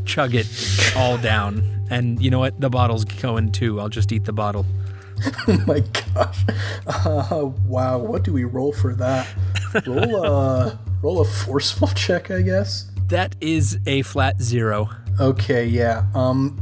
[0.05, 0.47] chug it
[0.95, 1.63] all down.
[1.89, 2.59] And you know what?
[2.59, 3.79] The bottle's going too.
[3.79, 4.65] I'll just eat the bottle.
[5.47, 5.79] Oh my
[6.15, 6.39] gosh.
[6.85, 9.27] Uh, wow, what do we roll for that?
[9.85, 12.91] Roll a, roll a forceful check, I guess.
[13.07, 14.89] That is a flat zero.
[15.21, 16.05] Okay, yeah.
[16.13, 16.59] Um,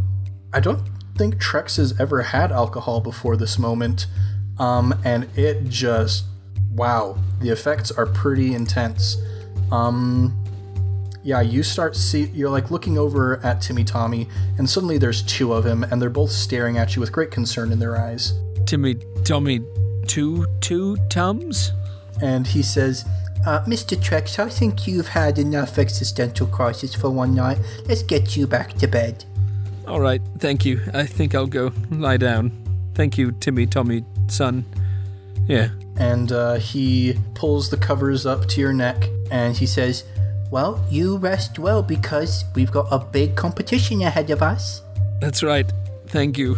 [0.53, 0.83] I don't
[1.21, 4.07] think Trex has ever had alcohol before this moment.
[4.57, 6.23] Um, and it just,
[6.71, 9.17] wow, the effects are pretty intense.
[9.71, 10.35] Um,
[11.23, 15.53] yeah, you start see you're like looking over at Timmy Tommy, and suddenly there's two
[15.53, 18.33] of him, and they're both staring at you with great concern in their eyes.
[18.65, 19.61] Timmy, Tommy,
[20.07, 21.71] two two tums?
[22.19, 23.05] And he says,
[23.45, 23.95] Uh, Mr.
[23.95, 27.59] Trex, I think you've had enough existential crisis for one night.
[27.85, 29.25] Let's get you back to bed.
[29.91, 30.79] All right, thank you.
[30.93, 32.51] I think I'll go lie down.
[32.95, 34.63] Thank you, Timmy, Tommy, son.
[35.47, 35.67] Yeah.
[35.97, 40.05] and uh, he pulls the covers up to your neck, And he says,
[40.49, 44.81] Well, you rest well because we've got a big competition ahead of us.
[45.19, 45.69] That's right.
[46.07, 46.55] Thank you.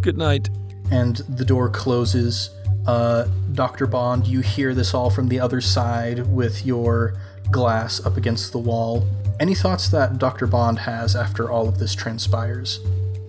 [0.00, 0.48] Good night.
[0.90, 2.48] and the door closes.
[2.86, 3.86] Uh, Dr.
[3.86, 7.12] Bond, you hear this all from the other side with your
[7.50, 9.06] glass up against the wall.
[9.40, 10.46] Any thoughts that Dr.
[10.46, 12.78] Bond has after all of this transpires?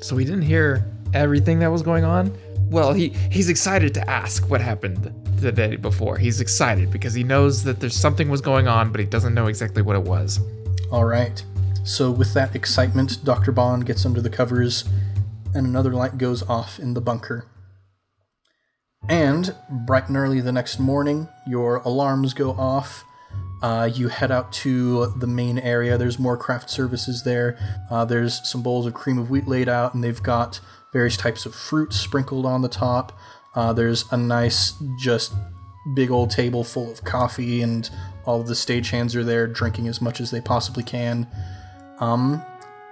[0.02, 2.38] So we didn't hear everything that was going on.
[2.70, 6.18] Well, he he's excited to ask what happened the day before.
[6.18, 9.48] He's excited because he knows that there's something was going on, but he doesn't know
[9.48, 10.42] exactly what it was.
[10.92, 11.42] All right.
[11.86, 13.54] So, with that excitement, Dr.
[13.54, 14.84] Bond gets under the covers,
[15.56, 17.46] and another light goes off in the bunker.
[19.10, 23.04] And bright and early the next morning, your alarms go off.
[23.62, 25.98] Uh, you head out to the main area.
[25.98, 27.58] There's more craft services there.
[27.90, 30.60] Uh, there's some bowls of cream of wheat laid out, and they've got
[30.92, 33.18] various types of fruit sprinkled on the top.
[33.54, 35.34] Uh, there's a nice, just
[35.94, 37.90] big old table full of coffee, and
[38.26, 41.28] all of the stagehands are there drinking as much as they possibly can.
[42.00, 42.44] Um,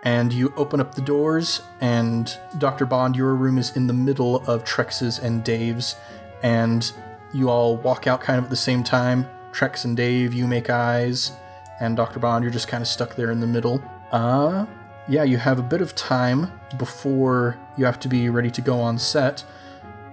[0.04, 2.86] and you open up the doors, and Dr.
[2.86, 5.96] Bond, your room is in the middle of Trex's and Dave's,
[6.42, 6.92] and
[7.34, 9.28] you all walk out kind of at the same time.
[9.52, 11.32] Trex and Dave, you make eyes,
[11.80, 12.20] and Dr.
[12.20, 13.82] Bond, you're just kind of stuck there in the middle.
[14.12, 14.66] Uh,
[15.08, 18.80] yeah, you have a bit of time before you have to be ready to go
[18.80, 19.44] on set.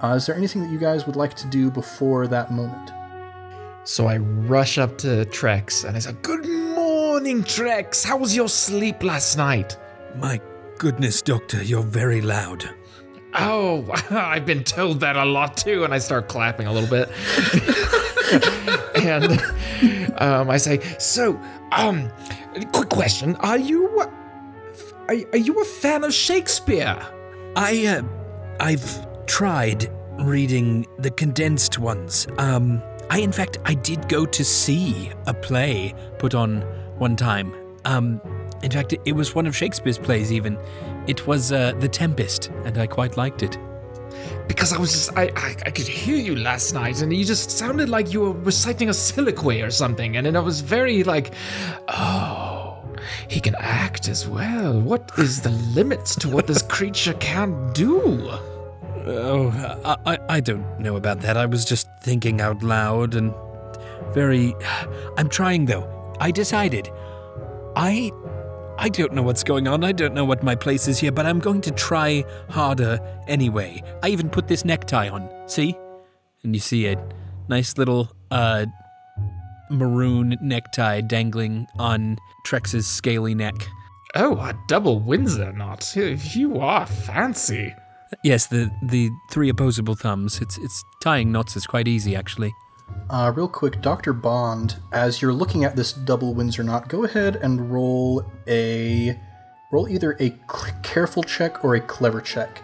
[0.03, 2.92] Uh, is there anything that you guys would like to do before that moment?
[3.85, 8.05] So I rush up to Trex and I say, Good morning, Trex.
[8.05, 9.77] How was your sleep last night?
[10.16, 10.40] My
[10.79, 12.68] goodness, Doctor, you're very loud.
[13.35, 15.85] Oh, I've been told that a lot too.
[15.85, 17.09] And I start clapping a little bit.
[18.96, 19.40] and
[20.18, 21.40] um, I say, So,
[21.72, 22.10] um,
[22.72, 23.36] quick question.
[23.36, 23.88] Are you.
[25.08, 26.98] Are, are you a fan of Shakespeare?
[27.54, 28.02] I, uh,
[28.58, 32.26] I've tried reading the condensed ones.
[32.38, 36.62] Um, I, in fact, I did go to see a play put on
[36.98, 37.54] one time.
[37.84, 38.20] Um,
[38.62, 40.58] in fact, it was one of Shakespeare's plays, even.
[41.06, 43.56] It was uh, The Tempest, and I quite liked it.
[44.48, 47.50] Because I was just, I, I, I could hear you last night, and you just
[47.50, 51.35] sounded like you were reciting a soliloquy or something, and then I was very like,
[51.88, 52.79] oh,
[53.29, 54.81] he can act as well.
[54.81, 58.31] What is the limits to what this creature can do?
[59.09, 59.50] Oh,
[59.85, 61.37] I, I, I don't know about that.
[61.37, 63.33] I was just thinking out loud and
[64.12, 64.55] very.
[65.16, 66.14] I'm trying though.
[66.20, 66.88] I decided.
[67.76, 68.11] I.
[68.78, 69.84] I don't know what's going on.
[69.84, 73.82] I don't know what my place is here, but I'm going to try harder anyway.
[74.02, 75.28] I even put this necktie on.
[75.46, 75.76] See?
[76.42, 76.96] And you see a
[77.48, 78.66] nice little uh
[79.70, 83.54] maroon necktie dangling on Trex's scaly neck.
[84.14, 85.94] Oh, a double Windsor knot.
[85.96, 87.74] You are fancy.
[88.22, 90.40] Yes, the the three opposable thumbs.
[90.40, 92.54] It's it's tying knots is quite easy actually.
[93.09, 94.12] Uh, real quick, Dr.
[94.12, 99.18] Bond, as you're looking at this double Windsor knot, go ahead and roll a
[99.70, 100.31] roll either a
[100.83, 102.62] careful check or a clever check.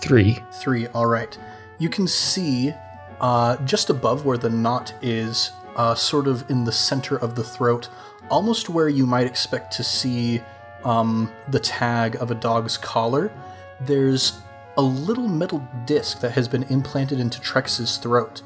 [0.00, 0.38] Three.
[0.52, 1.36] Three, all right.
[1.78, 2.72] You can see
[3.20, 7.44] uh, just above where the knot is, uh, sort of in the center of the
[7.44, 7.88] throat,
[8.30, 10.42] almost where you might expect to see
[10.84, 13.32] um, the tag of a dog's collar.
[13.80, 14.40] There's
[14.78, 18.42] a little metal disc that has been implanted into Trex's throat,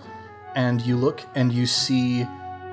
[0.57, 2.27] and you look and you see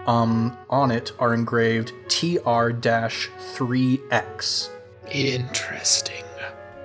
[0.07, 4.69] um, on it are engraved TR-3X.
[5.11, 6.23] Interesting.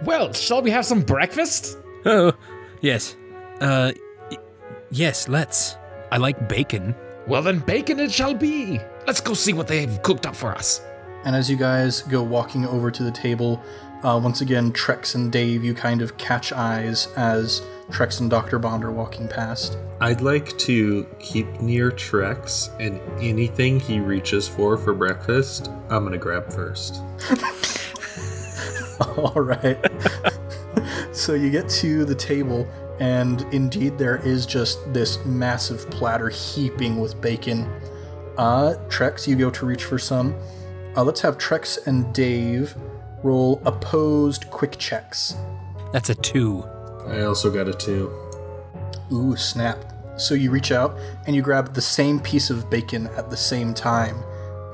[0.05, 1.79] Well, shall we have some breakfast?
[2.05, 2.33] Oh,
[2.81, 3.17] yes.
[3.61, 3.93] Uh,
[4.31, 4.39] y-
[4.91, 5.29] yes.
[5.29, 5.77] Let's.
[6.11, 6.95] I like bacon.
[7.27, 8.81] Well, then bacon it shall be.
[9.07, 10.83] Let's go see what they've cooked up for us.
[11.25, 13.63] And as you guys go walking over to the table,
[14.05, 18.59] uh, once again, Trex and Dave, you kind of catch eyes as Trex and Dr.
[18.59, 19.79] Bond are walking past.
[20.01, 26.19] I'd like to keep near Trex, and anything he reaches for for breakfast, I'm gonna
[26.19, 27.03] grab first.
[29.17, 29.79] All right.
[31.12, 32.69] so you get to the table,
[33.01, 37.71] and indeed, there is just this massive platter heaping with bacon.
[38.37, 40.35] Uh, Trex, you go to reach for some.
[40.95, 42.77] Uh, let's have Trex and Dave
[43.25, 45.35] roll opposed quick checks.
[45.93, 46.63] That's a two.
[47.07, 48.13] I also got a two.
[49.11, 49.79] Ooh, snap.
[50.17, 53.75] So you reach out and you grab the same piece of bacon at the same
[53.75, 54.23] time,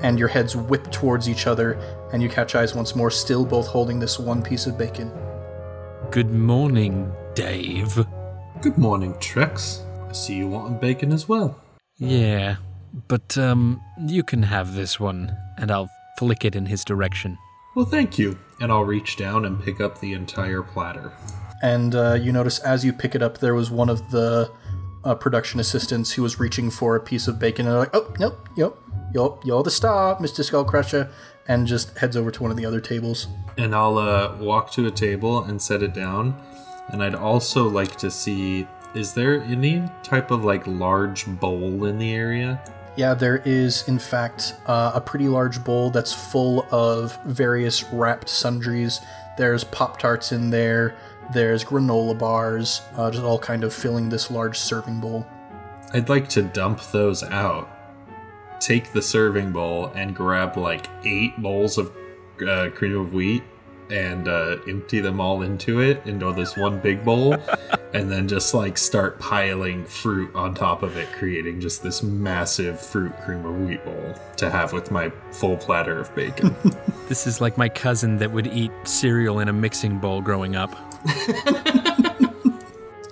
[0.03, 1.73] and your heads whip towards each other,
[2.13, 5.11] and you catch eyes once more, still both holding this one piece of bacon.
[6.11, 8.05] Good morning, Dave.
[8.61, 9.81] Good morning, Trex.
[10.09, 11.59] I see you wanting bacon as well.
[11.97, 12.57] Yeah,
[13.07, 17.37] but um, you can have this one, and I'll flick it in his direction.
[17.75, 18.37] Well, thank you.
[18.59, 21.11] And I'll reach down and pick up the entire platter.
[21.63, 24.51] And uh, you notice as you pick it up, there was one of the
[25.03, 28.13] uh, production assistants who was reaching for a piece of bacon, and they're like, "Oh,
[28.19, 28.75] nope, yep,
[29.13, 31.11] you're, you're the star, Mister Skullcrusher,"
[31.47, 33.27] and just heads over to one of the other tables.
[33.57, 36.39] And I'll uh, walk to a table and set it down.
[36.89, 41.97] And I'd also like to see is there any type of like large bowl in
[41.97, 42.61] the area?
[42.95, 48.27] Yeah, there is, in fact, uh, a pretty large bowl that's full of various wrapped
[48.27, 48.99] sundries.
[49.37, 50.95] There's Pop Tarts in there,
[51.33, 55.25] there's granola bars, uh, just all kind of filling this large serving bowl.
[55.93, 57.69] I'd like to dump those out.
[58.59, 61.91] Take the serving bowl and grab like eight bowls of
[62.47, 63.43] uh, cream of wheat
[63.89, 67.35] and uh, empty them all into it into this one big bowl
[67.93, 72.79] and then just like start piling fruit on top of it creating just this massive
[72.79, 76.55] fruit cream of wheat bowl to have with my full platter of bacon
[77.07, 80.73] This is like my cousin that would eat cereal in a mixing bowl growing up.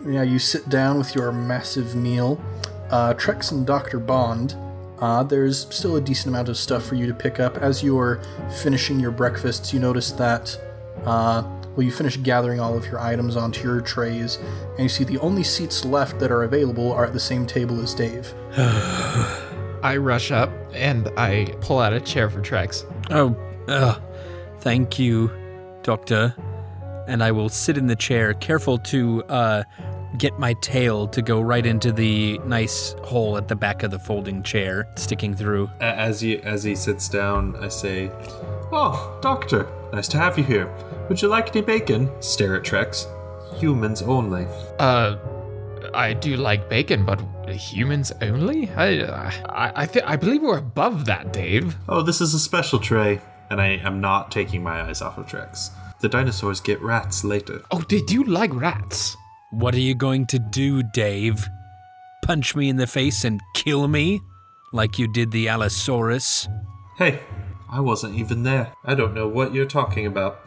[0.10, 2.42] Yeah, you sit down with your massive meal.
[2.90, 4.00] Uh, Trex and Dr.
[4.00, 4.56] Bond,
[5.00, 7.58] uh, there's still a decent amount of stuff for you to pick up.
[7.58, 8.20] As you're
[8.64, 10.60] finishing your breakfasts, you notice that,
[11.06, 11.44] uh,
[11.76, 14.38] well, you finish gathering all of your items onto your trays,
[14.72, 17.80] and you see the only seats left that are available are at the same table
[17.82, 18.34] as Dave.
[19.82, 22.84] I rush up and I pull out a chair for Trex.
[23.12, 23.36] Oh,
[23.68, 24.00] uh,
[24.60, 25.32] thank you,
[25.84, 26.36] Doctor.
[27.08, 29.64] And I will sit in the chair, careful to uh,
[30.18, 34.00] get my tail to go right into the nice hole at the back of the
[34.00, 35.70] folding chair, sticking through.
[35.80, 38.10] As you as he sits down i say
[38.72, 40.68] oh doctor nice to have you here
[41.10, 43.06] would you like any bacon stare at trex
[43.60, 44.46] humans only
[44.80, 45.18] Uh,
[45.94, 47.20] I do like bacon, but
[47.50, 48.70] humans only?
[48.70, 49.02] I,
[49.50, 51.76] I, I, th- I believe we're above that, Dave.
[51.88, 55.26] Oh, this is a special tray, and I am not taking my eyes off of
[55.26, 55.72] Trex.
[56.00, 57.64] The dinosaurs get rats later.
[57.72, 59.18] Oh, did you like rats?
[59.52, 61.48] What are you going to do, Dave?
[62.24, 64.22] Punch me in the face and kill me?
[64.72, 66.48] Like you did the Allosaurus?
[66.98, 67.22] Hey,
[67.72, 68.74] I wasn't even there.
[68.86, 70.42] I don't know what you're talking about.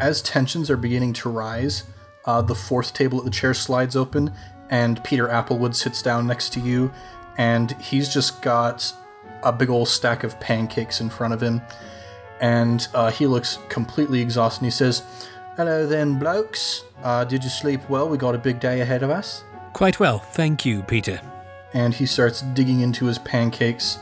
[0.00, 1.84] As tensions are beginning to rise,
[2.24, 4.32] uh, the fourth table at the chair slides open,
[4.70, 6.92] and Peter Applewood sits down next to you,
[7.36, 8.92] and he's just got
[9.42, 11.62] a big old stack of pancakes in front of him,
[12.40, 14.60] and uh, he looks completely exhausted.
[14.60, 15.02] And he says,
[15.56, 16.84] Hello then, blokes.
[17.02, 18.08] Uh, did you sleep well?
[18.08, 19.42] We got a big day ahead of us.
[19.72, 21.20] Quite well, thank you, Peter.
[21.74, 23.98] And he starts digging into his pancakes.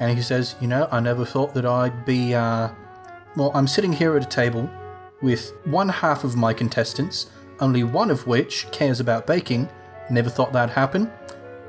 [0.00, 2.70] And he says, You know, I never thought that I'd be, uh.
[3.36, 4.70] Well, I'm sitting here at a table
[5.22, 9.68] with one half of my contestants, only one of which cares about baking.
[10.10, 11.10] Never thought that'd happen.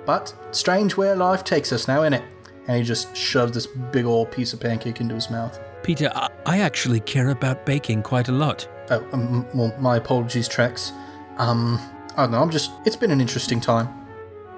[0.05, 2.23] But strange where life takes us now, innit?
[2.67, 5.59] And he just shoves this big old piece of pancake into his mouth.
[5.83, 8.67] Peter, I, I actually care about baking quite a lot.
[8.89, 10.91] Oh, um, well, my apologies, Trex.
[11.37, 11.79] Um,
[12.17, 12.71] I don't know, I'm just.
[12.85, 13.87] It's been an interesting time.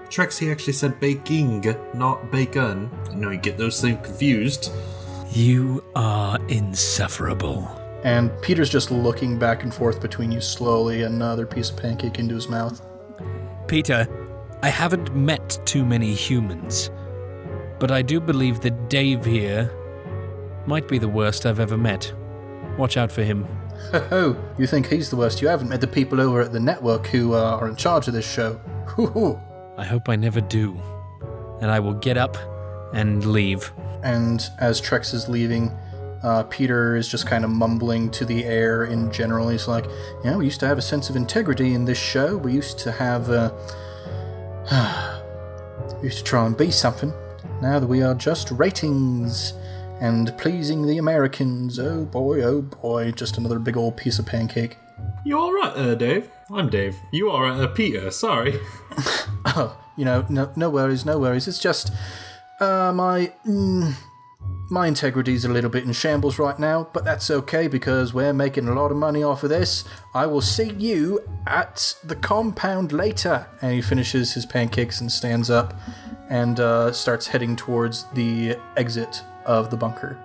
[0.10, 2.90] Trex, he actually said baking, not bacon.
[3.12, 4.72] I know you get those things confused.
[5.32, 7.79] You are insufferable.
[8.04, 12.36] And Peter's just looking back and forth between you slowly, another piece of pancake into
[12.36, 12.82] his mouth.
[13.68, 14.08] Peter,
[14.64, 16.90] I haven't met too many humans,
[17.80, 19.72] but I do believe that Dave here
[20.66, 22.14] might be the worst I've ever met.
[22.78, 23.46] Watch out for him.
[23.92, 25.42] Ho ho, you think he's the worst?
[25.42, 28.14] You haven't met the people over at the network who uh, are in charge of
[28.14, 28.54] this show.
[28.88, 29.40] Hoo-hoo.
[29.78, 30.80] I hope I never do.
[31.62, 32.38] And I will get up
[32.94, 33.72] and leave.
[34.04, 35.72] And as Trex is leaving,
[36.24, 39.50] uh, Peter is just kind of mumbling to the air in general.
[39.50, 39.86] He's like,
[40.24, 42.38] "Yeah, we used to have a sense of integrity in this show.
[42.38, 43.52] We used to have, uh,
[46.02, 47.14] we used to try and be something.
[47.62, 49.54] Now that we are just ratings
[50.02, 54.78] and pleasing the Americans, oh boy, oh boy, just another big old piece of pancake."
[55.26, 56.30] You alright there, Dave?
[56.52, 56.96] I'm Dave.
[57.12, 58.60] You are uh, Peter, sorry.
[59.46, 61.48] Oh, you know, no, no worries, no worries.
[61.48, 61.92] It's just,
[62.60, 63.94] uh, my, mm,
[64.70, 68.68] my integrity's a little bit in shambles right now, but that's okay because we're making
[68.68, 69.84] a lot of money off of this.
[70.14, 73.48] I will see you at the compound later.
[73.62, 75.74] And he finishes his pancakes and stands up
[76.30, 80.18] and uh, starts heading towards the exit of the bunker.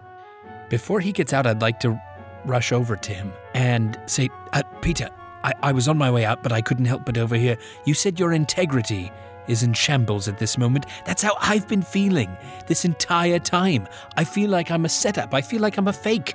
[0.68, 1.98] Before he gets out, I'd like to
[2.44, 5.08] rush over to him and say, uh, Peter,
[5.42, 7.56] I, I was on my way out, but I couldn't help but overhear.
[7.86, 9.10] You said your integrity
[9.48, 10.86] is in shambles at this moment.
[11.06, 12.36] That's how I've been feeling
[12.66, 13.88] this entire time.
[14.16, 15.34] I feel like I'm a setup.
[15.34, 16.34] I feel like I'm a fake.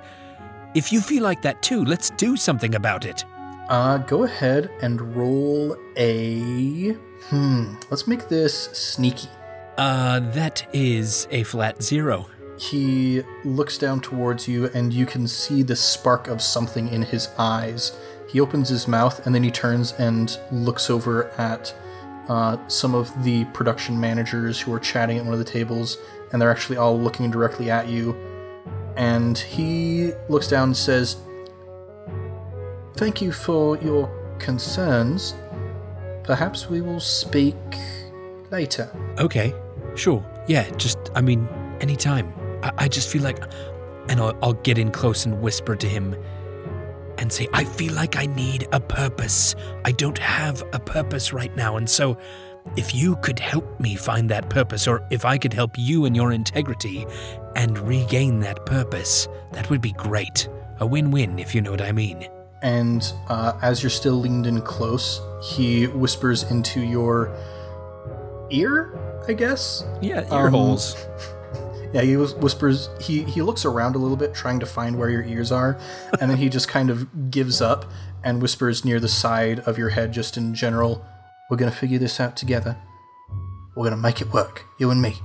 [0.75, 3.25] If you feel like that too, let's do something about it.
[3.69, 6.91] Uh, go ahead and roll a.
[7.29, 9.29] Hmm, let's make this sneaky.
[9.77, 12.27] Uh, that is a flat zero.
[12.57, 17.29] He looks down towards you, and you can see the spark of something in his
[17.37, 17.97] eyes.
[18.27, 21.73] He opens his mouth, and then he turns and looks over at
[22.29, 25.97] uh, some of the production managers who are chatting at one of the tables,
[26.31, 28.15] and they're actually all looking directly at you.
[28.95, 31.17] And he looks down and says,
[32.95, 34.09] Thank you for your
[34.39, 35.33] concerns.
[36.23, 37.55] Perhaps we will speak
[38.51, 38.91] later.
[39.17, 39.55] Okay,
[39.95, 40.23] sure.
[40.47, 41.47] Yeah, just, I mean,
[41.81, 42.33] anytime.
[42.61, 43.41] I, I just feel like.
[44.09, 46.15] And I'll, I'll get in close and whisper to him
[47.19, 49.55] and say, I feel like I need a purpose.
[49.85, 51.77] I don't have a purpose right now.
[51.77, 52.17] And so,
[52.75, 56.15] if you could help me find that purpose, or if I could help you in
[56.15, 57.05] your integrity
[57.55, 60.47] and regain that purpose, that would be great.
[60.79, 62.27] A win win, if you know what I mean.
[62.61, 67.35] And uh, as you're still leaned in close, he whispers into your
[68.49, 68.97] ear,
[69.27, 69.83] I guess?
[70.01, 70.95] Yeah, ear holes.
[71.93, 72.89] Yeah, he whispers.
[72.99, 75.79] He he looks around a little bit, trying to find where your ears are,
[76.19, 77.85] and then he just kind of gives up
[78.23, 81.05] and whispers near the side of your head, just in general.
[81.49, 82.77] We're gonna figure this out together.
[83.75, 85.15] We're gonna make it work, you and me.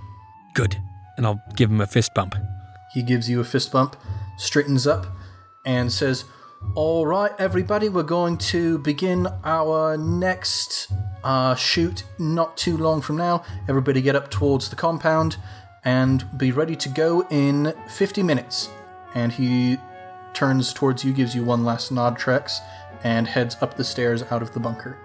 [0.55, 0.81] Good.
[1.17, 2.35] And I'll give him a fist bump.
[2.93, 3.97] He gives you a fist bump,
[4.39, 5.07] straightens up,
[5.67, 6.25] and says,
[6.75, 10.93] All right, everybody, we're going to begin our next
[11.25, 13.43] uh, shoot not too long from now.
[13.69, 15.37] Everybody get up towards the compound
[15.85, 18.71] and be ready to go in 50 minutes.
[19.15, 19.79] And he
[20.33, 22.59] turns towards you, gives you one last nod, Trex,
[23.05, 24.99] and heads up the stairs out of the bunker.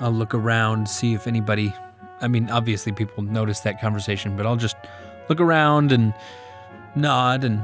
[0.00, 1.74] I'll look around, see if anybody.
[2.20, 4.76] I mean, obviously people notice that conversation, but I'll just
[5.28, 6.14] look around and
[6.94, 7.62] nod and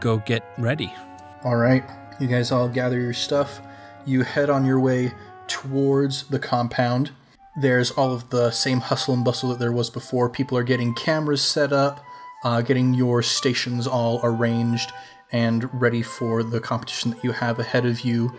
[0.00, 0.92] go get ready.
[1.44, 1.84] All right,
[2.18, 3.60] you guys all gather your stuff.
[4.04, 5.12] You head on your way
[5.46, 7.10] towards the compound.
[7.60, 10.30] There's all of the same hustle and bustle that there was before.
[10.30, 12.02] People are getting cameras set up,
[12.42, 14.92] uh, getting your stations all arranged
[15.30, 18.32] and ready for the competition that you have ahead of you.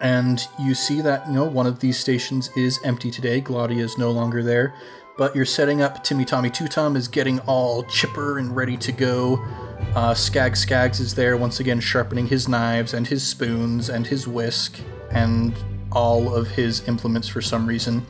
[0.00, 3.40] And you see that, you know, one of these stations is empty today.
[3.40, 4.74] Claudia is no longer there.
[5.16, 8.90] But you're setting up Timmy Tommy Two Tum is getting all chipper and ready to
[8.90, 9.36] go.
[9.94, 14.26] Uh, Skag Skags is there once again, sharpening his knives and his spoons and his
[14.26, 14.80] whisk
[15.12, 15.54] and
[15.92, 18.04] all of his implements for some reason.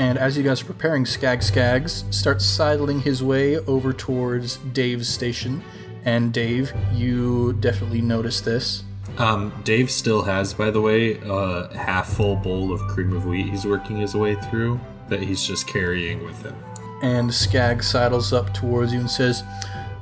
[0.00, 5.10] And as you guys are preparing, Skag Skags starts sidling his way over towards Dave's
[5.10, 5.62] station.
[6.06, 8.82] And Dave, you definitely notice this.
[9.18, 13.50] Um, Dave still has, by the way, a half full bowl of cream of wheat
[13.50, 14.80] he's working his way through
[15.10, 16.56] that he's just carrying with him.
[17.02, 19.44] And Skag sidles up towards you and says,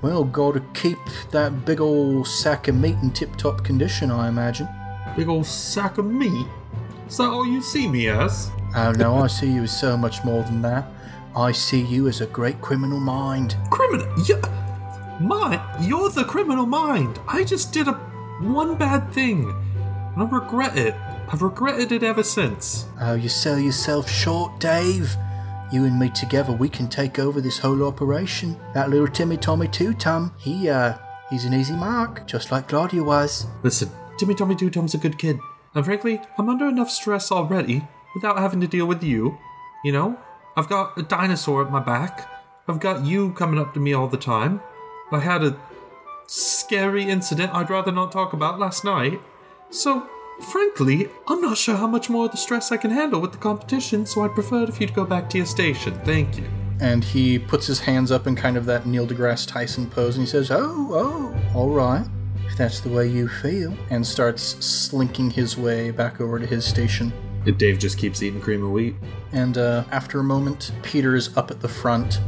[0.00, 0.98] Well, gotta keep
[1.32, 4.68] that big old sack of meat in tip top condition, I imagine.
[5.16, 6.46] Big old sack of meat?
[7.08, 8.52] Is that all you see me as?
[8.76, 10.86] Oh no, I see you as so much more than that.
[11.34, 13.56] I see you as a great criminal mind.
[13.70, 14.06] Criminal?
[14.26, 14.40] Yeah.
[15.20, 17.18] My, you're the criminal mind.
[17.26, 17.92] I just did a
[18.40, 19.50] one bad thing,
[20.14, 20.94] and I regret it.
[21.30, 22.86] I've regretted it ever since.
[23.00, 25.16] Oh, you sell yourself short, Dave.
[25.72, 28.56] You and me together, we can take over this whole operation.
[28.74, 30.96] That little Timmy Tommy Two Tum, he, uh,
[31.30, 33.46] he's an easy mark, just like Claudia was.
[33.62, 35.38] Listen, Timmy Tommy Two Tum's a good kid,
[35.74, 37.86] and frankly, I'm under enough stress already
[38.18, 39.38] without having to deal with you.
[39.84, 40.18] You know,
[40.56, 42.28] I've got a dinosaur at my back.
[42.66, 44.60] I've got you coming up to me all the time.
[45.10, 45.56] I had a
[46.26, 49.20] scary incident I'd rather not talk about last night.
[49.70, 50.06] So,
[50.52, 53.38] frankly, I'm not sure how much more of the stress I can handle with the
[53.38, 55.94] competition, so I'd prefer it if you'd go back to your station.
[56.04, 56.44] Thank you.
[56.80, 60.26] And he puts his hands up in kind of that Neil deGrasse Tyson pose and
[60.26, 62.06] he says, Oh, oh, all right,
[62.46, 63.76] if that's the way you feel.
[63.90, 67.12] And starts slinking his way back over to his station.
[67.44, 68.94] Dave just keeps eating cream of wheat.
[69.32, 72.20] And uh, after a moment, Peter is up at the front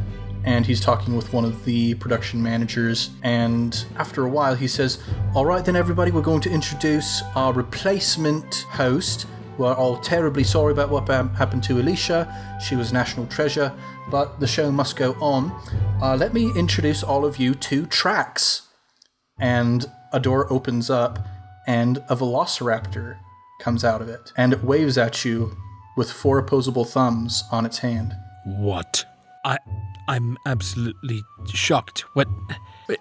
[0.44, 3.10] and he's talking with one of the production managers.
[3.22, 5.02] And after a while, he says,
[5.34, 9.26] All right, then, everybody, we're going to introduce our replacement host.
[9.58, 12.58] We're all terribly sorry about what happened to Alicia.
[12.66, 13.72] She was national treasure,
[14.10, 15.52] but the show must go on.
[16.00, 18.62] Uh, let me introduce all of you to Trax.
[19.38, 21.18] And a door opens up,
[21.66, 23.18] and a velociraptor
[23.60, 25.56] comes out of it, and it waves at you
[25.96, 28.14] with four opposable thumbs on its hand.
[28.44, 29.04] What?
[29.44, 29.58] I
[30.08, 32.00] I'm absolutely shocked.
[32.14, 32.26] What?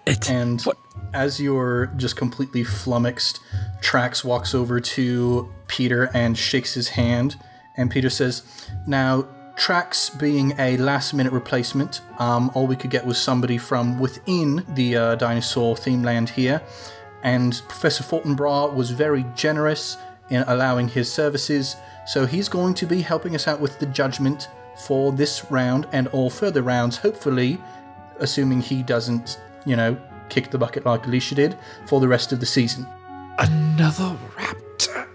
[0.06, 0.76] It, And what?
[1.12, 3.40] as you're just completely flummoxed,
[3.80, 7.36] Trax walks over to Peter and shakes his hand.
[7.76, 8.42] And Peter says,
[8.86, 13.98] Now, Trax being a last minute replacement, um, all we could get was somebody from
[13.98, 16.62] within the uh, dinosaur theme land here.
[17.22, 19.96] And Professor Fortinbras was very generous
[20.30, 21.76] in allowing his services,
[22.06, 24.48] so he's going to be helping us out with the judgment
[24.86, 27.58] for this round and all further rounds, hopefully,
[28.18, 29.96] assuming he doesn't, you know,
[30.28, 32.86] kick the bucket like Alicia did for the rest of the season.
[33.38, 35.06] Another raptor.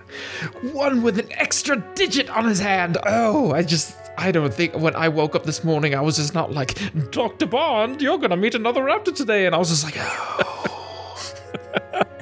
[0.74, 2.98] One with an extra digit on his hand.
[3.06, 3.98] Oh, I just.
[4.18, 6.80] I don't think when I woke up this morning, I was just not like,
[7.12, 7.46] Dr.
[7.46, 9.46] Bond, you're gonna meet another raptor today.
[9.46, 10.65] And I was just like, oh.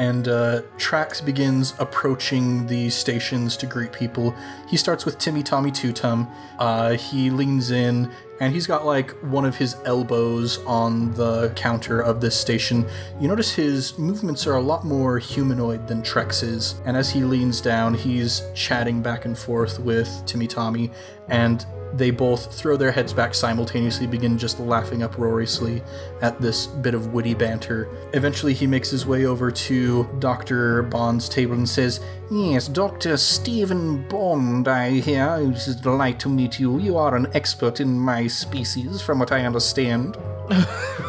[0.04, 4.36] And uh, Trax begins approaching the stations to greet people.
[4.68, 6.28] He starts with Timmy Tommy Two Tum.
[6.60, 12.02] Uh, he leans in and he's got like one of his elbows on the counter
[12.02, 12.86] of this station.
[13.18, 16.76] You notice his movements are a lot more humanoid than Trex's.
[16.86, 20.92] And as he leans down, he's chatting back and forth with Timmy Tommy.
[21.30, 25.82] And they both throw their heads back simultaneously, begin just laughing uproariously
[26.22, 27.88] at this bit of witty banter.
[28.14, 30.84] Eventually, he makes his way over to Dr.
[30.84, 32.00] Bond's table and says,
[32.32, 33.18] Yes, Dr.
[33.18, 35.38] Stephen Bond, I hear.
[35.40, 36.80] It is a delight to meet you.
[36.80, 40.18] You are an expert in my species, from what I understand.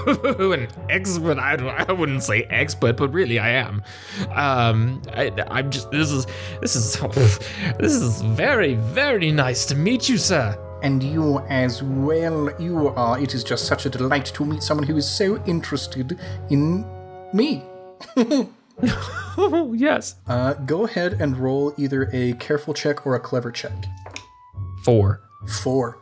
[0.06, 1.38] an expert.
[1.38, 1.54] I,
[1.88, 3.82] I wouldn't say expert, but really I am.
[4.30, 5.90] Um, I, I'm just.
[5.90, 6.26] This is.
[6.60, 6.94] This is.
[7.78, 10.58] This is very, very nice to meet you, sir.
[10.84, 13.18] And you as well, you are.
[13.18, 16.18] It is just such a delight to meet someone who is so interested
[16.50, 16.84] in
[17.32, 17.64] me.
[19.36, 20.16] Yes.
[20.26, 23.72] Uh, go ahead and roll either a careful check or a clever check.
[24.84, 25.22] Four.
[25.62, 26.00] Four.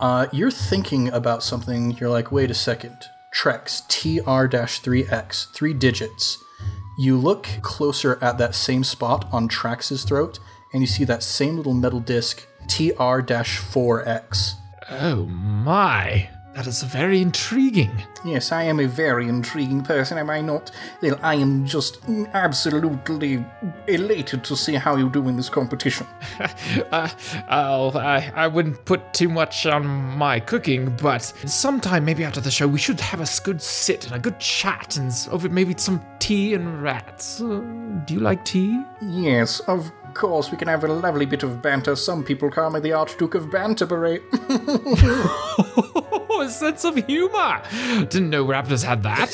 [0.00, 1.96] Uh, you're thinking about something.
[1.98, 2.96] You're like, wait a second.
[3.34, 6.42] Trex TR-3X, three digits.
[6.98, 10.38] You look closer at that same spot on Trax's throat,
[10.72, 14.54] and you see that same little metal disc TR-4X.
[14.90, 16.28] Oh my.
[16.54, 17.90] That is very intriguing.
[18.26, 20.70] Yes, I am a very intriguing person, am I not?
[21.00, 22.00] Well, I am just
[22.34, 23.42] absolutely
[23.86, 26.06] elated to see how you do in this competition.
[26.92, 27.08] uh,
[27.48, 32.50] I'll, I, I wouldn't put too much on my cooking, but sometime maybe after the
[32.50, 36.04] show we should have a good sit and a good chat and over maybe some
[36.18, 37.40] tea and rats.
[37.40, 37.60] Uh,
[38.04, 38.82] do you like tea?
[39.00, 41.96] Yes, of Of course, we can have a lovely bit of banter.
[41.96, 44.20] Some people call me the Archduke of Banterbury.
[46.42, 47.62] A sense of humor.
[48.00, 49.30] Didn't know raptors had that.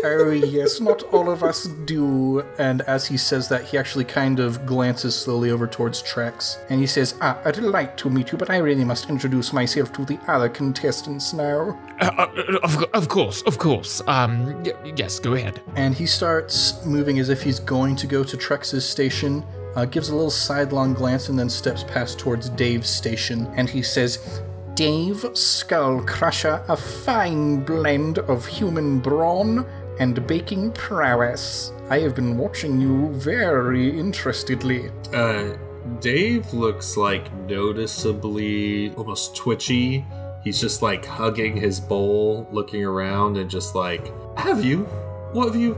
[0.04, 2.40] oh, yes, not all of us do.
[2.58, 6.58] And as he says that, he actually kind of glances slowly over towards Trex.
[6.68, 9.94] And he says, Ah, a delight to meet you, but I really must introduce myself
[9.94, 11.78] to the other contestants now.
[12.00, 14.02] Uh, uh, of, of course, of course.
[14.06, 15.62] Um, y- yes, go ahead.
[15.74, 19.42] And he starts moving as if he's going to go to Trex's station.
[19.76, 23.46] Uh, gives a little sidelong glance and then steps past towards Dave's station.
[23.56, 24.40] And he says,
[24.74, 29.66] Dave Skull Crusher, a fine blend of human brawn
[30.00, 31.72] and baking prowess.
[31.90, 34.90] I have been watching you very interestedly.
[35.12, 35.56] Uh,
[36.00, 40.04] Dave looks like noticeably almost twitchy.
[40.42, 44.84] He's just like hugging his bowl, looking around, and just like, Have you?
[45.32, 45.74] What have you?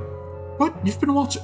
[0.56, 0.74] What?
[0.84, 1.42] You've been watching?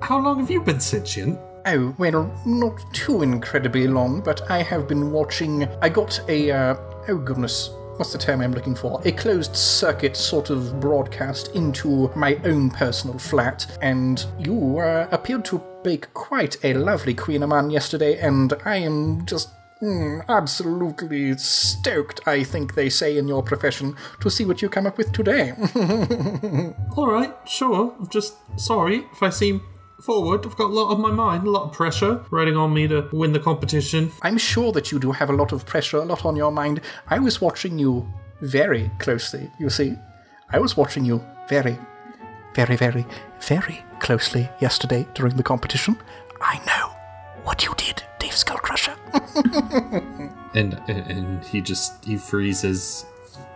[0.00, 1.38] How long have you been sentient?
[1.66, 5.64] Oh, well, not too incredibly long, but I have been watching.
[5.80, 6.76] I got a, uh,
[7.08, 9.00] oh goodness, what's the term I'm looking for?
[9.06, 15.44] A closed circuit sort of broadcast into my own personal flat, and you uh, appeared
[15.46, 19.48] to bake quite a lovely kouign-amann yesterday, and I am just.
[19.82, 24.86] mm, absolutely stoked, I think they say in your profession, to see what you come
[24.86, 25.52] up with today.
[26.96, 27.94] All right, sure.
[27.98, 29.60] I'm just sorry if I seem
[30.02, 30.44] forward.
[30.46, 33.08] I've got a lot on my mind, a lot of pressure riding on me to
[33.12, 34.12] win the competition.
[34.22, 36.80] I'm sure that you do have a lot of pressure, a lot on your mind.
[37.08, 38.06] I was watching you
[38.40, 39.96] very closely, you see.
[40.50, 41.78] I was watching you very,
[42.54, 43.06] very, very,
[43.40, 45.96] very closely yesterday during the competition.
[46.40, 46.94] I know
[47.44, 48.96] what you did, Dave Skullcrusher.
[50.54, 53.06] And and he just he freezes,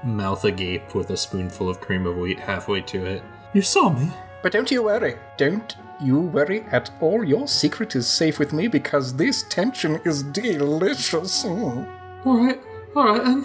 [0.02, 3.22] mouth agape with a spoonful of cream of wheat halfway to it.
[3.54, 4.10] You saw me.
[4.42, 5.16] But don't you worry.
[5.36, 7.24] Don't you worry at all.
[7.24, 11.44] Your secret is safe with me because this tension is delicious.
[11.44, 11.86] Mm.
[12.24, 12.60] All right,
[12.94, 13.44] all right, and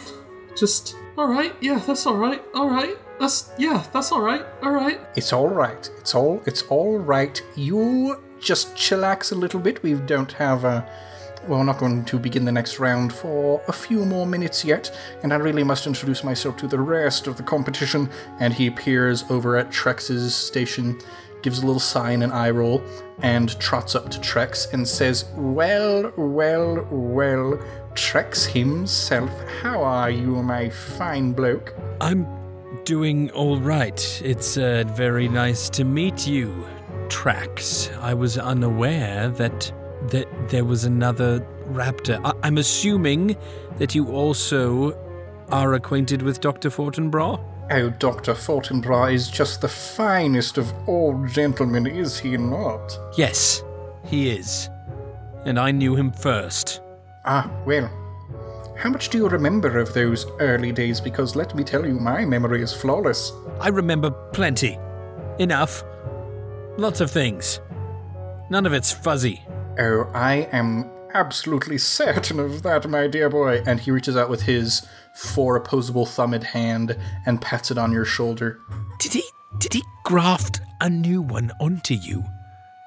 [0.55, 1.55] just all right.
[1.61, 2.43] Yeah, that's all right.
[2.53, 4.45] All right, that's yeah, that's all right.
[4.61, 4.99] All right.
[5.15, 5.89] It's all right.
[5.99, 7.41] It's all it's all right.
[7.55, 9.81] You just chillax a little bit.
[9.83, 10.87] We don't have a
[11.47, 14.95] well, we're not going to begin the next round for a few more minutes yet,
[15.23, 18.09] and I really must introduce myself to the rest of the competition.
[18.39, 20.99] And he appears over at Trex's station,
[21.43, 22.81] gives a little sign and an eye roll,
[23.21, 27.59] and trots up to Trex and says, Well, well, well,
[27.93, 29.29] Trex himself,
[29.61, 31.75] how are you, my fine bloke?
[32.01, 32.25] I'm
[32.85, 34.21] doing all right.
[34.23, 36.65] It's uh, very nice to meet you,
[37.07, 37.95] Trax.
[37.99, 39.71] I was unaware that
[40.09, 41.39] that there was another
[41.71, 42.19] raptor.
[42.25, 43.37] I- I'm assuming
[43.77, 44.97] that you also
[45.49, 46.69] are acquainted with Dr.
[46.69, 47.39] Fortinbras?
[47.72, 48.34] Oh, Dr.
[48.34, 52.97] Fortinbras is just the finest of all gentlemen, is he not?
[53.18, 53.64] Yes,
[54.05, 54.70] he is.
[55.45, 56.82] And I knew him first.
[57.26, 57.89] Ah, well.
[58.78, 60.99] How much do you remember of those early days?
[60.99, 63.32] Because let me tell you, my memory is flawless.
[63.59, 64.78] I remember plenty.
[65.39, 65.84] Enough.
[66.78, 67.59] Lots of things.
[68.49, 69.41] None of it's fuzzy.
[69.80, 73.64] Oh, I am absolutely certain of that, my dear boy.
[73.66, 78.05] And he reaches out with his four opposable thumbed hand and pats it on your
[78.05, 78.59] shoulder.
[78.99, 79.24] Did he
[79.59, 82.24] did he graft a new one onto you?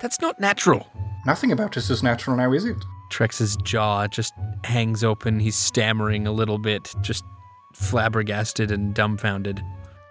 [0.02, 0.86] That's not natural.
[1.24, 2.76] Nothing about this is natural now, is it?
[3.10, 5.40] Trex's jaw just hangs open.
[5.40, 7.24] He's stammering a little bit, just
[7.72, 9.62] flabbergasted and dumbfounded.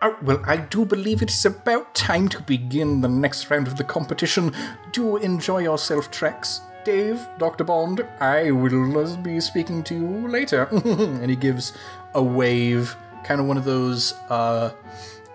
[0.01, 3.77] Oh, well, I do believe it is about time to begin the next round of
[3.77, 4.53] the competition.
[4.91, 6.59] Do enjoy yourself, Trex.
[6.85, 7.63] Dave, Dr.
[7.63, 10.65] Bond, I will be speaking to you later.
[10.71, 11.73] and he gives
[12.13, 14.69] a wave, kind of one of those, uh,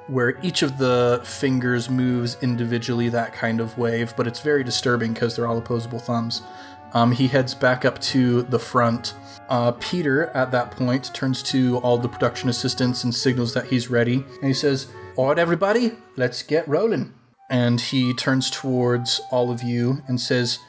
[0.07, 5.13] where each of the fingers moves individually, that kind of wave, but it's very disturbing
[5.13, 6.43] because they're all opposable thumbs.
[6.93, 9.15] Um, he heads back up to the front.
[9.49, 13.91] Uh, Peter, at that point, turns to all the production assistants and signals that he's
[13.91, 14.15] ready.
[14.15, 14.87] And he says,
[15.17, 17.13] All right, everybody, let's get rolling.
[17.49, 20.61] And he turns towards all of you and says,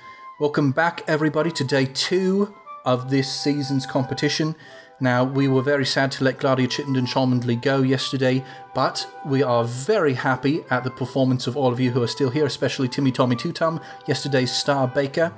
[0.41, 2.51] Welcome back, everybody, to day two
[2.83, 4.55] of this season's competition.
[4.99, 9.63] Now, we were very sad to let Claudia Chittenden Cholmondeley go yesterday, but we are
[9.63, 13.11] very happy at the performance of all of you who are still here, especially Timmy
[13.11, 15.31] Tommy Two Tum, yesterday's star baker.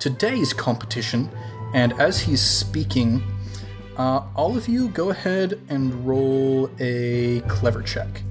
[0.00, 1.30] Today's competition,
[1.72, 3.22] and as he's speaking,
[3.96, 8.24] uh, all of you go ahead and roll a clever check.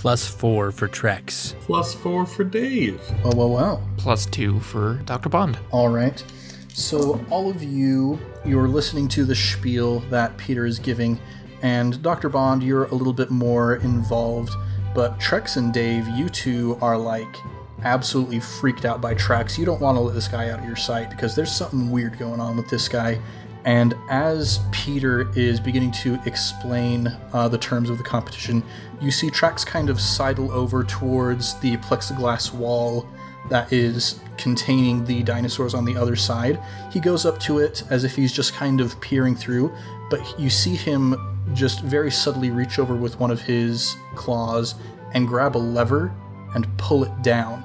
[0.00, 1.52] Plus four for Trex.
[1.60, 3.02] Plus four for Dave.
[3.22, 3.88] Oh, well, well.
[3.98, 5.28] Plus two for Dr.
[5.28, 5.58] Bond.
[5.72, 6.24] All right.
[6.72, 11.20] So, all of you, you're listening to the spiel that Peter is giving,
[11.60, 12.30] and Dr.
[12.30, 14.54] Bond, you're a little bit more involved,
[14.94, 17.36] but Trex and Dave, you two are like
[17.82, 19.58] absolutely freaked out by Trex.
[19.58, 22.18] You don't want to let this guy out of your sight because there's something weird
[22.18, 23.20] going on with this guy.
[23.64, 28.62] And as Peter is beginning to explain uh, the terms of the competition,
[29.00, 33.06] you see Trax kind of sidle over towards the plexiglass wall
[33.48, 36.60] that is containing the dinosaurs on the other side.
[36.90, 39.74] He goes up to it as if he's just kind of peering through,
[40.08, 41.16] but you see him
[41.52, 44.74] just very subtly reach over with one of his claws
[45.12, 46.14] and grab a lever
[46.54, 47.64] and pull it down.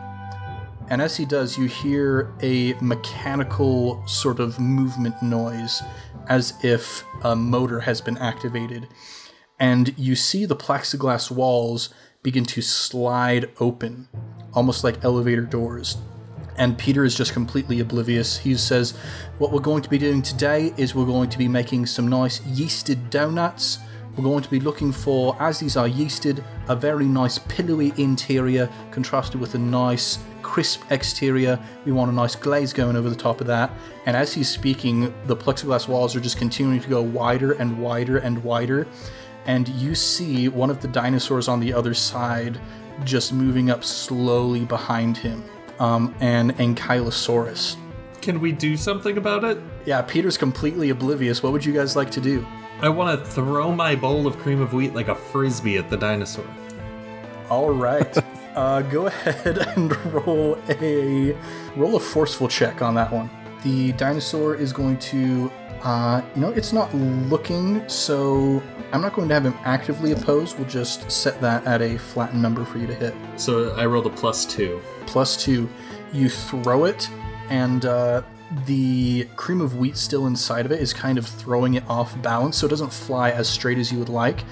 [0.90, 5.82] And as he does, you hear a mechanical sort of movement noise
[6.28, 8.88] as if a motor has been activated.
[9.60, 14.08] And you see the plexiglass walls begin to slide open,
[14.54, 15.98] almost like elevator doors.
[16.58, 18.38] And Peter is just completely oblivious.
[18.38, 18.92] He says,
[19.40, 22.40] What we're going to be doing today is we're going to be making some nice
[22.40, 23.80] yeasted donuts.
[24.16, 28.70] We're going to be looking for, as these are yeasted, a very nice pillowy interior
[28.92, 31.60] contrasted with a nice crisp exterior.
[31.86, 33.72] We want a nice glaze going over the top of that.
[34.06, 38.20] And as he's speaking, the plexiglass walls are just continuing to go wider and wider
[38.20, 38.88] and wider.
[39.48, 42.60] And you see one of the dinosaurs on the other side
[43.04, 45.44] just moving up slowly behind him,
[45.80, 47.76] um, an Ankylosaurus.
[48.22, 49.58] Can we do something about it?
[49.86, 51.42] Yeah, Peter's completely oblivious.
[51.42, 52.46] What would you guys like to do?
[52.82, 55.98] I want to throw my bowl of cream of wheat like a frisbee at the
[55.98, 56.46] dinosaur.
[57.50, 58.16] All right.
[58.56, 61.38] uh, go ahead and roll a
[61.76, 63.30] roll a forceful check on that one.
[63.64, 65.52] The dinosaur is going to,
[65.82, 70.56] uh, you know, it's not looking, so I'm not going to have him actively oppose.
[70.56, 73.16] We'll just set that at a flattened number for you to hit.
[73.38, 74.82] So I rolled a plus two.
[75.08, 75.70] Plus two.
[76.14, 77.10] You throw it,
[77.50, 78.22] and uh,
[78.66, 82.58] the cream of wheat still inside of it is kind of throwing it off balance,
[82.58, 84.44] so it doesn't fly as straight as you would like,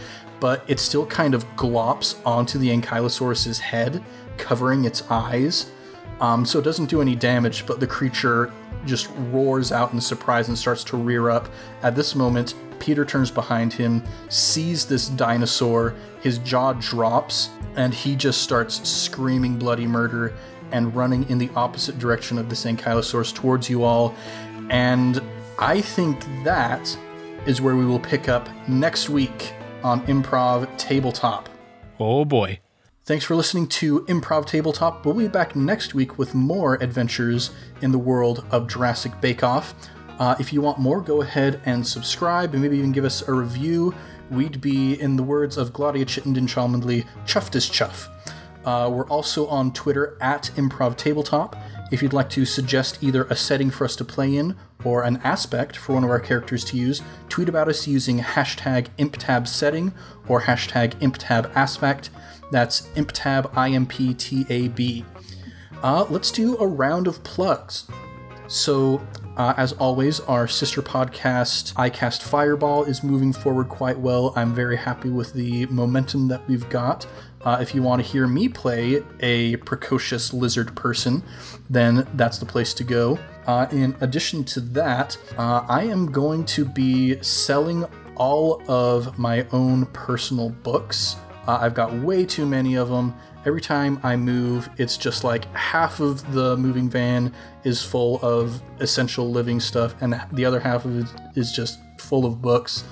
[0.43, 4.03] but it still kind of glops onto the Ankylosaurus's head,
[4.35, 5.71] covering its eyes.
[6.19, 8.51] Um, so it doesn't do any damage, but the creature
[8.85, 11.47] just roars out in surprise and starts to rear up.
[11.81, 18.13] At this moment, Peter turns behind him, sees this dinosaur, his jaw drops, and he
[18.13, 20.33] just starts screaming bloody murder
[20.73, 24.13] and running in the opposite direction of this Ankylosaurus towards you all.
[24.69, 25.21] And
[25.57, 26.97] I think that
[27.45, 31.49] is where we will pick up next week on Improv Tabletop.
[31.99, 32.59] Oh boy.
[33.05, 35.05] Thanks for listening to Improv Tabletop.
[35.05, 39.75] We'll be back next week with more adventures in the world of Jurassic Bake Off.
[40.19, 43.33] Uh, if you want more, go ahead and subscribe and maybe even give us a
[43.33, 43.93] review.
[44.31, 48.09] We'd be, in the words of Claudia Chittenden Cholmondeley, chuffed as chuff.
[48.63, 51.57] Uh, we're also on Twitter at Improv Tabletop.
[51.93, 55.17] If you'd like to suggest either a setting for us to play in or an
[55.17, 59.93] aspect for one of our characters to use, tweet about us using hashtag ImpTabSetting
[60.27, 62.09] or hashtag ImpTabAspect.
[62.49, 65.05] That's ImpTab, I M P T A B.
[65.83, 67.85] Uh, let's do a round of plugs.
[68.47, 69.05] So,
[69.37, 74.33] uh, as always, our sister podcast, iCast Fireball, is moving forward quite well.
[74.35, 77.05] I'm very happy with the momentum that we've got.
[77.45, 81.21] Uh, if you want to hear me play a precocious lizard person,
[81.69, 83.19] then that's the place to go.
[83.47, 87.85] Uh, in addition to that, uh, I am going to be selling
[88.15, 91.17] all of my own personal books.
[91.47, 93.13] Uh, I've got way too many of them.
[93.45, 97.33] Every time I move, it's just like half of the moving van
[97.65, 102.25] is full of essential living stuff, and the other half of it is just full
[102.25, 102.85] of books.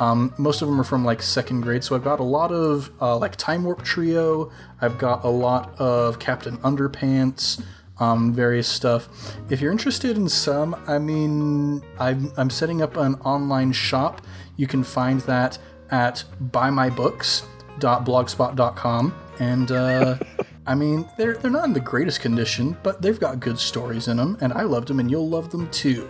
[0.00, 2.90] Um, most of them are from like second grade, so I've got a lot of
[3.00, 4.52] uh, like Time Warp Trio.
[4.80, 7.62] I've got a lot of Captain Underpants,
[7.98, 9.08] um, various stuff.
[9.50, 14.22] If you're interested in some, I mean, I'm, I'm setting up an online shop.
[14.56, 15.58] You can find that
[15.90, 19.14] at buymybooks.blogspot.com.
[19.40, 20.18] And uh,
[20.66, 24.18] I mean, they're, they're not in the greatest condition, but they've got good stories in
[24.18, 26.08] them, and I loved them, and you'll love them too.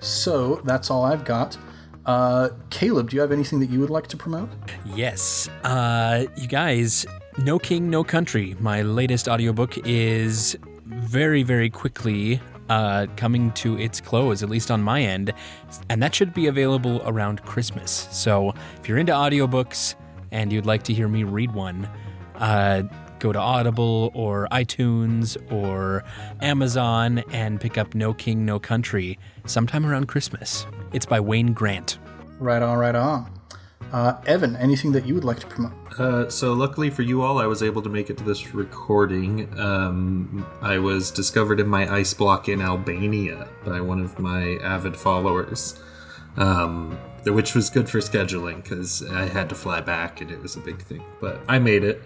[0.00, 1.56] So that's all I've got.
[2.06, 4.48] Uh, Caleb, do you have anything that you would like to promote?
[4.94, 5.48] Yes.
[5.64, 7.06] Uh, you guys,
[7.38, 14.00] No King, No Country, my latest audiobook is very, very quickly uh, coming to its
[14.00, 15.32] close, at least on my end.
[15.88, 18.08] And that should be available around Christmas.
[18.10, 19.94] So if you're into audiobooks
[20.30, 21.88] and you'd like to hear me read one,
[22.36, 22.82] uh,
[23.22, 26.02] go to Audible or iTunes or
[26.40, 29.16] Amazon and pick up No King, No Country
[29.46, 30.66] sometime around Christmas.
[30.92, 31.98] It's by Wayne Grant.
[32.40, 33.32] Right on, right on.
[33.92, 35.72] Uh, Evan, anything that you would like to promote?
[36.00, 39.48] Uh, so luckily for you all, I was able to make it to this recording.
[39.56, 44.96] Um, I was discovered in my ice block in Albania by one of my avid
[44.96, 45.78] followers,
[46.36, 50.56] um, which was good for scheduling because I had to fly back and it was
[50.56, 51.04] a big thing.
[51.20, 52.02] But I made it.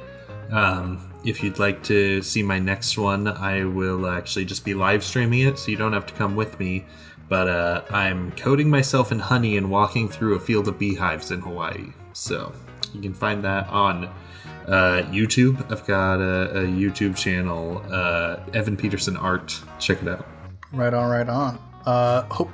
[0.51, 5.03] Um, if you'd like to see my next one, I will actually just be live
[5.03, 6.85] streaming it, so you don't have to come with me.
[7.29, 11.41] But uh, I'm coating myself in honey and walking through a field of beehives in
[11.41, 11.93] Hawaii.
[12.13, 12.53] So
[12.95, 14.05] you can find that on
[14.69, 15.71] uh, YouTube.
[15.71, 19.61] I've got a, a YouTube channel, uh, Evan Peterson Art.
[19.81, 20.27] Check it out.
[20.73, 21.59] Right on, right on.
[21.85, 22.51] Uh, hope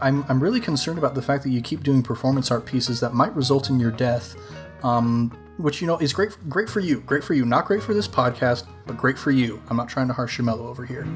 [0.00, 3.14] I'm I'm really concerned about the fact that you keep doing performance art pieces that
[3.14, 4.34] might result in your death.
[4.82, 7.94] Um, which you know is great great for you great for you not great for
[7.94, 11.06] this podcast but great for you i'm not trying to harsh your mellow over here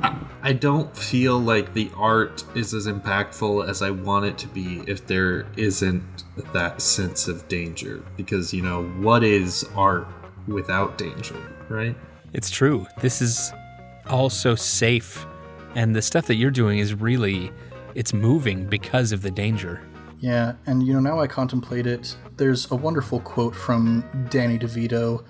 [0.46, 4.84] I don't feel like the art is as impactful as I want it to be
[4.86, 6.04] if there isn't
[6.52, 8.04] that sense of danger.
[8.16, 10.06] Because, you know, what is art
[10.46, 11.34] without danger,
[11.68, 11.96] right?
[12.32, 12.86] It's true.
[13.00, 13.52] This is
[14.08, 15.26] all so safe.
[15.74, 17.50] And the stuff that you're doing is really
[17.96, 19.80] it's moving because of the danger.
[20.18, 25.22] Yeah and you know now i contemplate it there's a wonderful quote from danny devito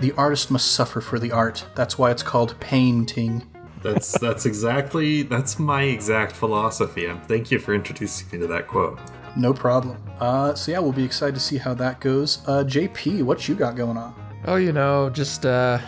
[0.00, 3.42] the artist must suffer for the art that's why it's called painting
[3.82, 7.04] That's that's exactly that's my exact philosophy.
[7.06, 8.98] And thank you for introducing me to that quote.
[9.36, 13.22] no problem uh, so yeah we'll be excited to see how that goes uh, jp
[13.22, 14.14] what you got going on
[14.46, 15.78] Oh, you know, just uh,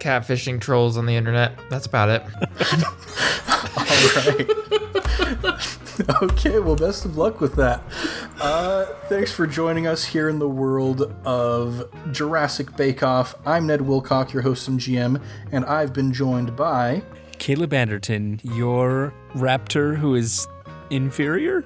[0.00, 1.52] catfishing trolls on the internet.
[1.70, 2.22] That's about it.
[3.76, 3.84] All
[4.26, 5.68] right.
[6.22, 7.82] okay, well, best of luck with that.
[8.40, 13.34] Uh, thanks for joining us here in the world of Jurassic Bake Off.
[13.44, 17.02] I'm Ned Wilcock, your host and GM, and I've been joined by.
[17.38, 20.46] Caleb Anderton, your raptor who is
[20.90, 21.64] inferior?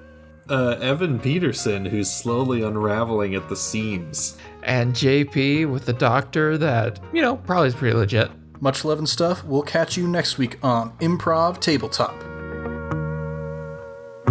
[0.49, 4.39] Uh, Evan Peterson, who's slowly unraveling at the seams.
[4.63, 8.31] And JP with the doctor that, you know, probably is pretty legit.
[8.61, 9.45] Much love and stuff.
[9.45, 12.36] We'll catch you next week on Improv Tabletop.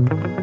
[0.07, 0.34] Thank you.